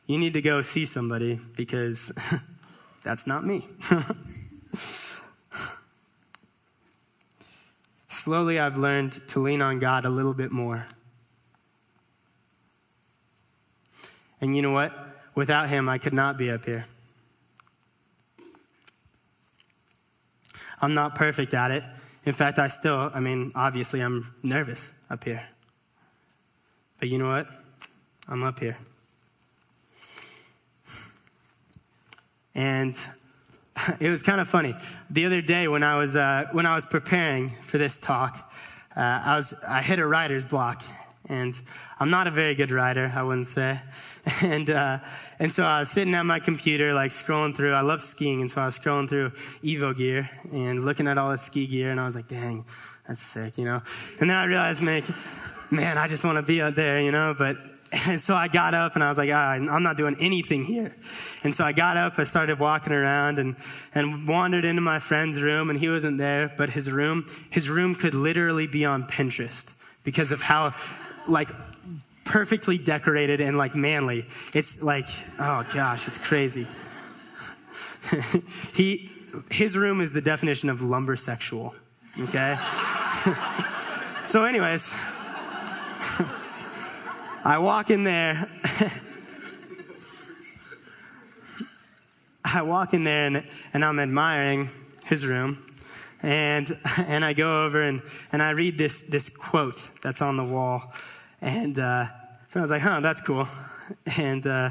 You 0.06 0.18
need 0.18 0.34
to 0.34 0.42
go 0.42 0.62
see 0.62 0.86
somebody 0.86 1.40
because 1.56 2.12
that's 3.04 3.26
not 3.26 3.46
me. 3.46 3.68
Slowly, 8.10 8.60
I've 8.60 8.78
learned 8.78 9.26
to 9.30 9.40
lean 9.40 9.62
on 9.62 9.80
God 9.80 10.06
a 10.06 10.10
little 10.10 10.34
bit 10.34 10.52
more. 10.52 10.88
And 14.42 14.56
you 14.56 14.62
know 14.62 14.72
what? 14.72 14.94
Without 15.36 15.70
Him, 15.70 15.88
I 15.88 15.98
could 15.98 16.14
not 16.14 16.38
be 16.38 16.52
up 16.52 16.66
here. 16.66 16.86
I'm 20.82 20.94
not 20.94 21.16
perfect 21.16 21.54
at 21.54 21.72
it. 21.72 21.84
In 22.26 22.34
fact, 22.34 22.60
I 22.60 22.68
still, 22.68 23.10
I 23.14 23.22
mean, 23.22 23.54
obviously, 23.56 24.02
I'm 24.02 24.34
nervous 24.44 24.92
up 25.10 25.24
here. 25.24 25.48
But 27.00 27.08
you 27.08 27.18
know 27.18 27.30
what? 27.30 27.48
I'm 28.28 28.44
up 28.44 28.60
here. 28.60 28.78
And 32.56 32.98
it 34.00 34.10
was 34.10 34.24
kind 34.24 34.42
of 34.42 34.48
funny. 34.48 34.76
The 35.10 35.26
other 35.26 35.42
day 35.42 35.68
when 35.68 35.84
I 35.84 35.98
was, 35.98 36.16
uh, 36.16 36.46
when 36.52 36.66
I 36.66 36.76
was 36.76 36.86
preparing 36.86 37.56
for 37.62 37.78
this 37.78 37.98
talk, 37.98 38.52
uh, 38.96 39.00
I, 39.00 39.36
was, 39.36 39.54
I 39.68 39.82
hit 39.82 40.00
a 40.00 40.06
writer's 40.06 40.46
block. 40.46 40.84
And 41.30 41.56
I'm 42.00 42.10
not 42.10 42.28
a 42.28 42.32
very 42.32 42.54
good 42.54 42.70
writer, 42.70 43.12
I 43.16 43.24
wouldn't 43.24 43.48
say. 43.48 43.80
And, 44.42 44.70
uh, 44.70 45.00
and 45.38 45.52
so 45.52 45.64
I 45.66 45.80
was 45.80 45.92
sitting 45.92 46.16
at 46.16 46.26
my 46.26 46.40
computer, 46.40 46.94
like 46.94 47.12
scrolling 47.12 47.54
through. 47.54 47.74
I 47.74 47.82
love 47.82 48.02
skiing, 48.02 48.40
and 48.40 48.50
so 48.50 48.62
I 48.62 48.68
was 48.68 48.80
scrolling 48.80 49.10
through 49.10 49.32
Evo 49.62 49.94
gear 49.94 50.30
and 50.50 50.86
looking 50.86 51.10
at 51.10 51.18
all 51.18 51.32
the 51.32 51.38
ski 51.38 51.68
gear, 51.68 51.92
and 51.92 52.00
I 52.00 52.06
was 52.06 52.16
like, 52.16 52.30
dang, 52.30 52.64
that's 53.06 53.22
sick, 53.22 53.58
you 53.58 53.66
know? 53.66 53.82
And 54.22 54.30
then 54.30 54.38
I 54.38 54.46
realized, 54.46 54.82
man, 54.82 55.04
man, 55.72 55.98
I 55.98 56.08
just 56.08 56.24
want 56.24 56.38
to 56.38 56.42
be 56.42 56.62
out 56.62 56.76
there, 56.78 57.02
you 57.02 57.12
know? 57.12 57.36
But 57.38 57.58
And 57.94 58.20
so 58.28 58.36
I 58.36 58.48
got 58.48 58.74
up 58.74 58.96
and 58.96 59.04
I 59.04 59.10
was 59.10 59.18
like, 59.18 59.30
ah, 59.32 59.52
I'm 59.52 59.84
not 59.84 59.98
doing 59.98 60.16
anything 60.20 60.64
here. 60.64 60.96
And 61.44 61.54
so 61.54 61.64
I 61.64 61.72
got 61.72 61.98
up, 61.98 62.18
I 62.18 62.24
started 62.24 62.60
walking 62.60 62.94
around 62.94 63.40
and, 63.40 63.56
and 63.94 64.28
wandered 64.28 64.66
into 64.66 64.82
my 64.82 65.00
friend's 65.00 65.42
room 65.42 65.70
and 65.70 65.80
he 65.80 65.90
wasn't 65.90 66.18
there, 66.18 66.52
but 66.58 66.70
his 66.70 66.92
room, 66.92 67.28
his 67.50 67.70
room 67.70 67.96
could 67.96 68.14
literally 68.14 68.68
be 68.68 68.86
on 68.86 69.06
Pinterest 69.08 69.74
because 70.04 70.32
of 70.32 70.42
how 70.42 70.74
like 71.28 71.50
perfectly 72.26 72.78
decorated 72.78 73.42
and 73.42 73.58
like 73.58 73.76
manly. 73.76 74.26
It's 74.54 74.82
like, 74.82 75.08
oh 75.40 75.66
gosh, 75.74 76.08
it's 76.08 76.18
crazy. 76.18 76.68
he, 78.74 79.10
his 79.52 79.78
room 79.78 80.02
is 80.02 80.14
the 80.14 80.22
definition 80.22 80.70
of 80.70 80.82
lumber 80.82 81.16
sexual. 81.16 81.74
Okay? 82.20 82.56
so, 84.28 84.44
anyways, 84.44 84.94
I 87.46 87.58
walk 87.58 87.90
in 87.90 88.06
there. 88.06 88.48
I 92.46 92.62
walk 92.62 92.94
in 92.94 93.04
there 93.04 93.26
and, 93.26 93.46
and 93.74 93.84
I'm 93.84 94.00
admiring 94.00 94.70
his 95.06 95.26
room. 95.26 95.58
And, 96.22 96.80
and 96.98 97.26
I 97.26 97.34
go 97.34 97.66
over 97.66 97.82
and, 97.82 98.02
and 98.32 98.42
I 98.42 98.52
read 98.52 98.78
this, 98.78 99.02
this 99.02 99.28
quote 99.28 99.90
that's 100.02 100.22
on 100.22 100.38
the 100.38 100.46
wall. 100.46 100.94
And, 101.42 101.78
uh, 101.78 102.08
I 102.56 102.62
was 102.62 102.72
like, 102.72 102.82
huh, 102.82 103.02
that's 103.02 103.20
cool. 103.20 103.50
And, 104.16 104.48
uh, 104.48 104.70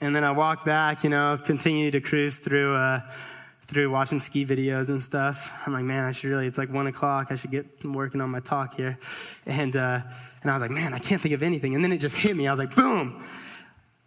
and 0.00 0.14
then 0.14 0.22
I 0.22 0.30
walk 0.30 0.64
back, 0.64 1.02
you 1.02 1.10
know, 1.10 1.36
continue 1.44 1.90
to 1.90 2.00
cruise 2.00 2.38
through, 2.38 2.76
uh, 2.76 3.00
through 3.74 3.90
watching 3.90 4.20
ski 4.20 4.46
videos 4.46 4.88
and 4.88 5.02
stuff. 5.02 5.52
I'm 5.66 5.72
like, 5.72 5.84
man, 5.84 6.04
I 6.04 6.12
should 6.12 6.30
really, 6.30 6.46
it's 6.46 6.56
like 6.56 6.72
one 6.72 6.86
o'clock. 6.86 7.26
I 7.30 7.34
should 7.34 7.50
get 7.50 7.84
working 7.84 8.20
on 8.20 8.30
my 8.30 8.40
talk 8.40 8.76
here. 8.76 8.98
And, 9.44 9.74
uh, 9.74 10.00
and 10.42 10.50
I 10.50 10.54
was 10.54 10.62
like, 10.62 10.70
man, 10.70 10.94
I 10.94 10.98
can't 10.98 11.20
think 11.20 11.34
of 11.34 11.42
anything. 11.42 11.74
And 11.74 11.84
then 11.84 11.92
it 11.92 11.98
just 11.98 12.14
hit 12.14 12.36
me. 12.36 12.46
I 12.46 12.52
was 12.52 12.58
like, 12.58 12.74
boom. 12.74 13.22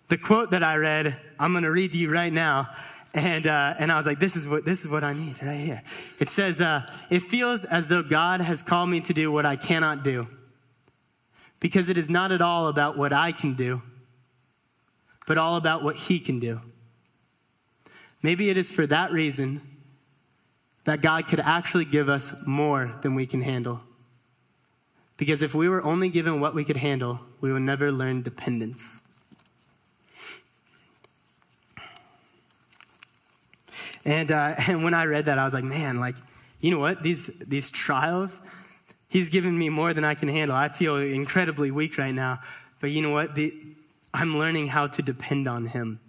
The 0.07 0.17
quote 0.17 0.51
that 0.51 0.63
I 0.63 0.77
read, 0.77 1.19
I'm 1.37 1.51
going 1.51 1.65
to 1.65 1.71
read 1.71 1.91
to 1.91 1.97
you 1.97 2.09
right 2.09 2.31
now. 2.31 2.69
And, 3.13 3.45
uh, 3.45 3.75
and 3.77 3.91
I 3.91 3.97
was 3.97 4.05
like, 4.05 4.19
this 4.19 4.35
is 4.35 4.47
what, 4.47 4.63
this 4.63 4.85
is 4.85 4.91
what 4.91 5.03
I 5.03 5.13
need 5.13 5.35
right 5.43 5.59
here. 5.59 5.81
It 6.19 6.29
says, 6.29 6.61
uh, 6.61 6.89
it 7.09 7.19
feels 7.19 7.65
as 7.65 7.87
though 7.87 8.03
God 8.03 8.41
has 8.41 8.61
called 8.61 8.89
me 8.89 9.01
to 9.01 9.13
do 9.13 9.31
what 9.31 9.45
I 9.45 9.55
cannot 9.55 10.03
do. 10.03 10.27
Because 11.59 11.89
it 11.89 11.97
is 11.97 12.09
not 12.09 12.31
at 12.31 12.41
all 12.41 12.67
about 12.67 12.97
what 12.97 13.11
I 13.11 13.31
can 13.31 13.55
do, 13.55 13.81
but 15.25 15.37
all 15.37 15.57
about 15.57 15.83
what 15.83 15.95
he 15.95 16.19
can 16.19 16.39
do. 16.39 16.61
Maybe 18.23 18.49
it 18.49 18.57
is 18.57 18.71
for 18.71 18.87
that 18.87 19.11
reason 19.11 19.61
that 20.85 21.01
God 21.01 21.27
could 21.27 21.39
actually 21.39 21.85
give 21.85 22.09
us 22.09 22.35
more 22.45 22.95
than 23.01 23.13
we 23.13 23.25
can 23.25 23.41
handle. 23.41 23.81
Because 25.17 25.41
if 25.41 25.53
we 25.53 25.67
were 25.67 25.83
only 25.83 26.09
given 26.09 26.39
what 26.39 26.55
we 26.55 26.63
could 26.63 26.77
handle, 26.77 27.19
we 27.41 27.51
would 27.51 27.63
never 27.63 27.91
learn 27.91 28.21
dependence. 28.21 29.01
And, 34.05 34.31
uh, 34.31 34.55
and 34.67 34.83
when 34.83 34.93
I 34.93 35.05
read 35.05 35.25
that, 35.25 35.37
I 35.37 35.45
was 35.45 35.53
like, 35.53 35.63
man, 35.63 35.99
like, 35.99 36.15
you 36.61 36.71
know 36.71 36.79
what? 36.79 37.03
These, 37.03 37.27
these 37.45 37.69
trials, 37.69 38.41
he's 39.09 39.29
given 39.29 39.57
me 39.57 39.69
more 39.69 39.93
than 39.93 40.05
I 40.05 40.15
can 40.15 40.29
handle. 40.29 40.55
I 40.55 40.69
feel 40.69 40.95
incredibly 40.97 41.69
weak 41.69 41.97
right 41.97 42.13
now. 42.13 42.39
But 42.79 42.91
you 42.91 43.01
know 43.01 43.11
what? 43.11 43.35
The, 43.35 43.53
I'm 44.13 44.37
learning 44.37 44.67
how 44.67 44.87
to 44.87 45.01
depend 45.01 45.47
on 45.47 45.67
him. 45.67 45.99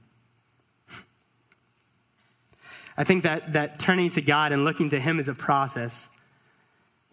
I 2.98 3.04
think 3.04 3.22
that, 3.22 3.54
that 3.54 3.78
turning 3.78 4.10
to 4.10 4.20
God 4.20 4.52
and 4.52 4.64
looking 4.64 4.90
to 4.90 5.00
him 5.00 5.20
is 5.20 5.28
a 5.28 5.34
process. 5.34 6.08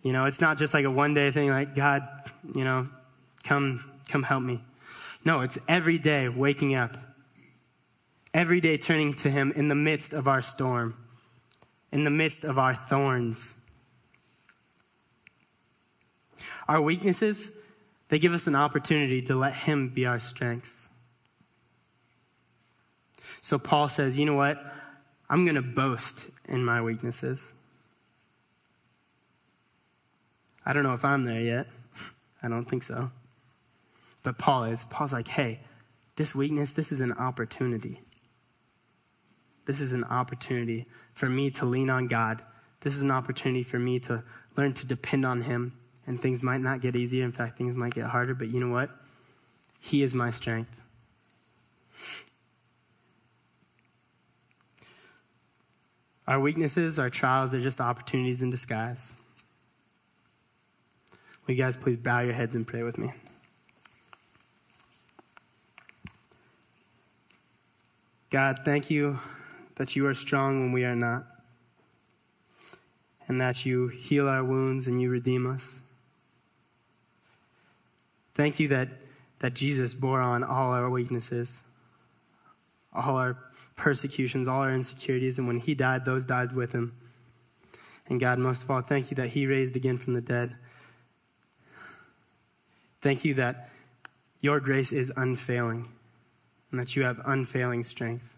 You 0.02 0.12
know, 0.12 0.26
it's 0.26 0.42
not 0.42 0.58
just 0.58 0.74
like 0.74 0.84
a 0.84 0.90
one 0.90 1.14
day 1.14 1.30
thing 1.30 1.50
like, 1.50 1.76
God, 1.76 2.08
you 2.54 2.64
know, 2.64 2.90
come, 3.44 3.90
come 4.10 4.24
help 4.24 4.44
me. 4.44 4.62
No, 5.24 5.42
it's 5.42 5.58
every 5.68 5.98
day 5.98 6.28
waking 6.28 6.76
up, 6.76 6.98
every 8.34 8.62
day 8.62 8.78
turning 8.78 9.14
to 9.16 9.30
Him 9.30 9.52
in 9.56 9.68
the 9.68 9.76
midst 9.76 10.14
of 10.14 10.28
our 10.28 10.42
storm, 10.42 10.96
in 11.92 12.04
the 12.04 12.12
midst 12.12 12.44
of 12.44 12.60
our 12.60 12.76
thorns. 12.76 13.64
Our 16.68 16.82
weaknesses, 16.82 17.60
they 18.10 18.20
give 18.20 18.34
us 18.34 18.46
an 18.46 18.56
opportunity 18.56 19.22
to 19.24 19.36
let 19.36 19.54
Him 19.54 19.90
be 19.90 20.06
our 20.06 20.20
strengths. 20.20 20.90
So 23.42 23.58
Paul 23.58 23.90
says, 23.90 24.18
you 24.20 24.26
know 24.26 24.36
what? 24.36 24.64
I'm 25.30 25.46
going 25.46 25.56
to 25.56 25.62
boast 25.62 26.30
in 26.48 26.64
my 26.64 26.82
weaknesses. 26.82 27.54
I 30.66 30.74
don't 30.74 30.84
know 30.84 30.94
if 30.94 31.06
I'm 31.06 31.26
there 31.26 31.42
yet. 31.42 31.68
I 32.44 32.48
don't 32.48 32.66
think 32.66 32.84
so. 32.84 33.12
But 34.24 34.38
Paul 34.38 34.66
is. 34.66 34.84
Paul's 34.86 35.14
like, 35.14 35.28
hey, 35.28 35.60
this 36.16 36.34
weakness, 36.34 36.72
this 36.72 36.92
is 36.92 37.02
an 37.02 37.14
opportunity. 37.14 38.02
This 39.66 39.82
is 39.82 39.94
an 39.94 40.04
opportunity 40.04 40.86
for 41.14 41.28
me 41.28 41.50
to 41.52 41.66
lean 41.66 41.90
on 41.90 42.08
God. 42.08 42.42
This 42.82 42.96
is 42.96 43.02
an 43.02 43.12
opportunity 43.12 43.64
for 43.64 43.80
me 43.80 44.00
to 44.02 44.24
learn 44.56 44.74
to 44.74 44.88
depend 44.88 45.26
on 45.26 45.42
Him. 45.42 45.74
And 46.08 46.20
things 46.20 46.44
might 46.44 46.62
not 46.62 46.82
get 46.82 46.96
easier. 46.96 47.24
In 47.24 47.32
fact, 47.32 47.58
things 47.58 47.76
might 47.76 47.96
get 47.96 48.06
harder. 48.06 48.36
But 48.36 48.50
you 48.50 48.60
know 48.60 48.72
what? 48.72 48.92
He 49.82 50.04
is 50.04 50.14
my 50.14 50.30
strength. 50.30 50.82
Our 56.28 56.40
weaknesses, 56.40 56.98
our 56.98 57.10
trials 57.10 57.54
are 57.54 57.62
just 57.62 57.80
opportunities 57.80 58.42
in 58.42 58.50
disguise. 58.50 59.22
Will 61.46 61.54
you 61.54 61.64
guys 61.64 61.76
please 61.76 61.98
bow 61.98 62.22
your 62.22 62.34
heads 62.34 62.56
and 62.56 62.66
pray 62.66 62.82
with 62.82 62.98
me? 62.98 63.14
God, 68.32 68.58
thank 68.66 68.90
you 68.90 69.20
that 69.76 69.96
you 69.96 70.08
are 70.08 70.16
strong 70.16 70.62
when 70.62 70.72
we 70.72 70.84
are 70.84 70.96
not, 70.96 71.26
and 73.28 73.40
that 73.40 73.66
you 73.66 73.88
heal 73.88 74.28
our 74.28 74.44
wounds 74.44 74.88
and 74.88 75.00
you 75.00 75.10
redeem 75.12 75.46
us. 75.46 75.82
Thank 78.34 78.60
you 78.60 78.68
that, 78.70 78.90
that 79.40 79.54
Jesus 79.54 79.94
bore 79.94 80.22
on 80.22 80.44
all 80.44 80.74
our 80.74 80.90
weaknesses, 80.90 81.62
all 82.92 83.16
our 83.16 83.38
persecutions, 83.76 84.48
all 84.48 84.62
our 84.62 84.74
insecurities, 84.74 85.38
and 85.38 85.48
when 85.48 85.60
he 85.60 85.76
died, 85.76 86.06
those 86.06 86.26
died 86.26 86.54
with 86.54 86.72
him. 86.72 86.94
And 88.08 88.20
God, 88.20 88.40
most 88.40 88.64
of 88.64 88.72
all, 88.72 88.82
thank 88.82 89.12
you 89.12 89.16
that 89.16 89.30
he 89.30 89.48
raised 89.48 89.76
again 89.76 89.98
from 89.98 90.14
the 90.14 90.22
dead 90.22 90.56
Thank 93.06 93.24
you 93.24 93.36
that 93.36 93.70
your 94.42 94.60
grace 94.60 94.92
is 94.92 95.14
unfailing 95.16 95.90
and 96.72 96.80
that 96.80 96.96
you 96.96 97.04
have 97.04 97.22
unfailing 97.24 97.84
strength 97.84 98.36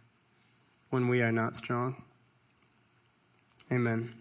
when 0.89 1.07
we 1.07 1.21
are 1.21 1.31
not 1.31 1.55
strong. 1.55 2.03
Amen. 3.71 4.13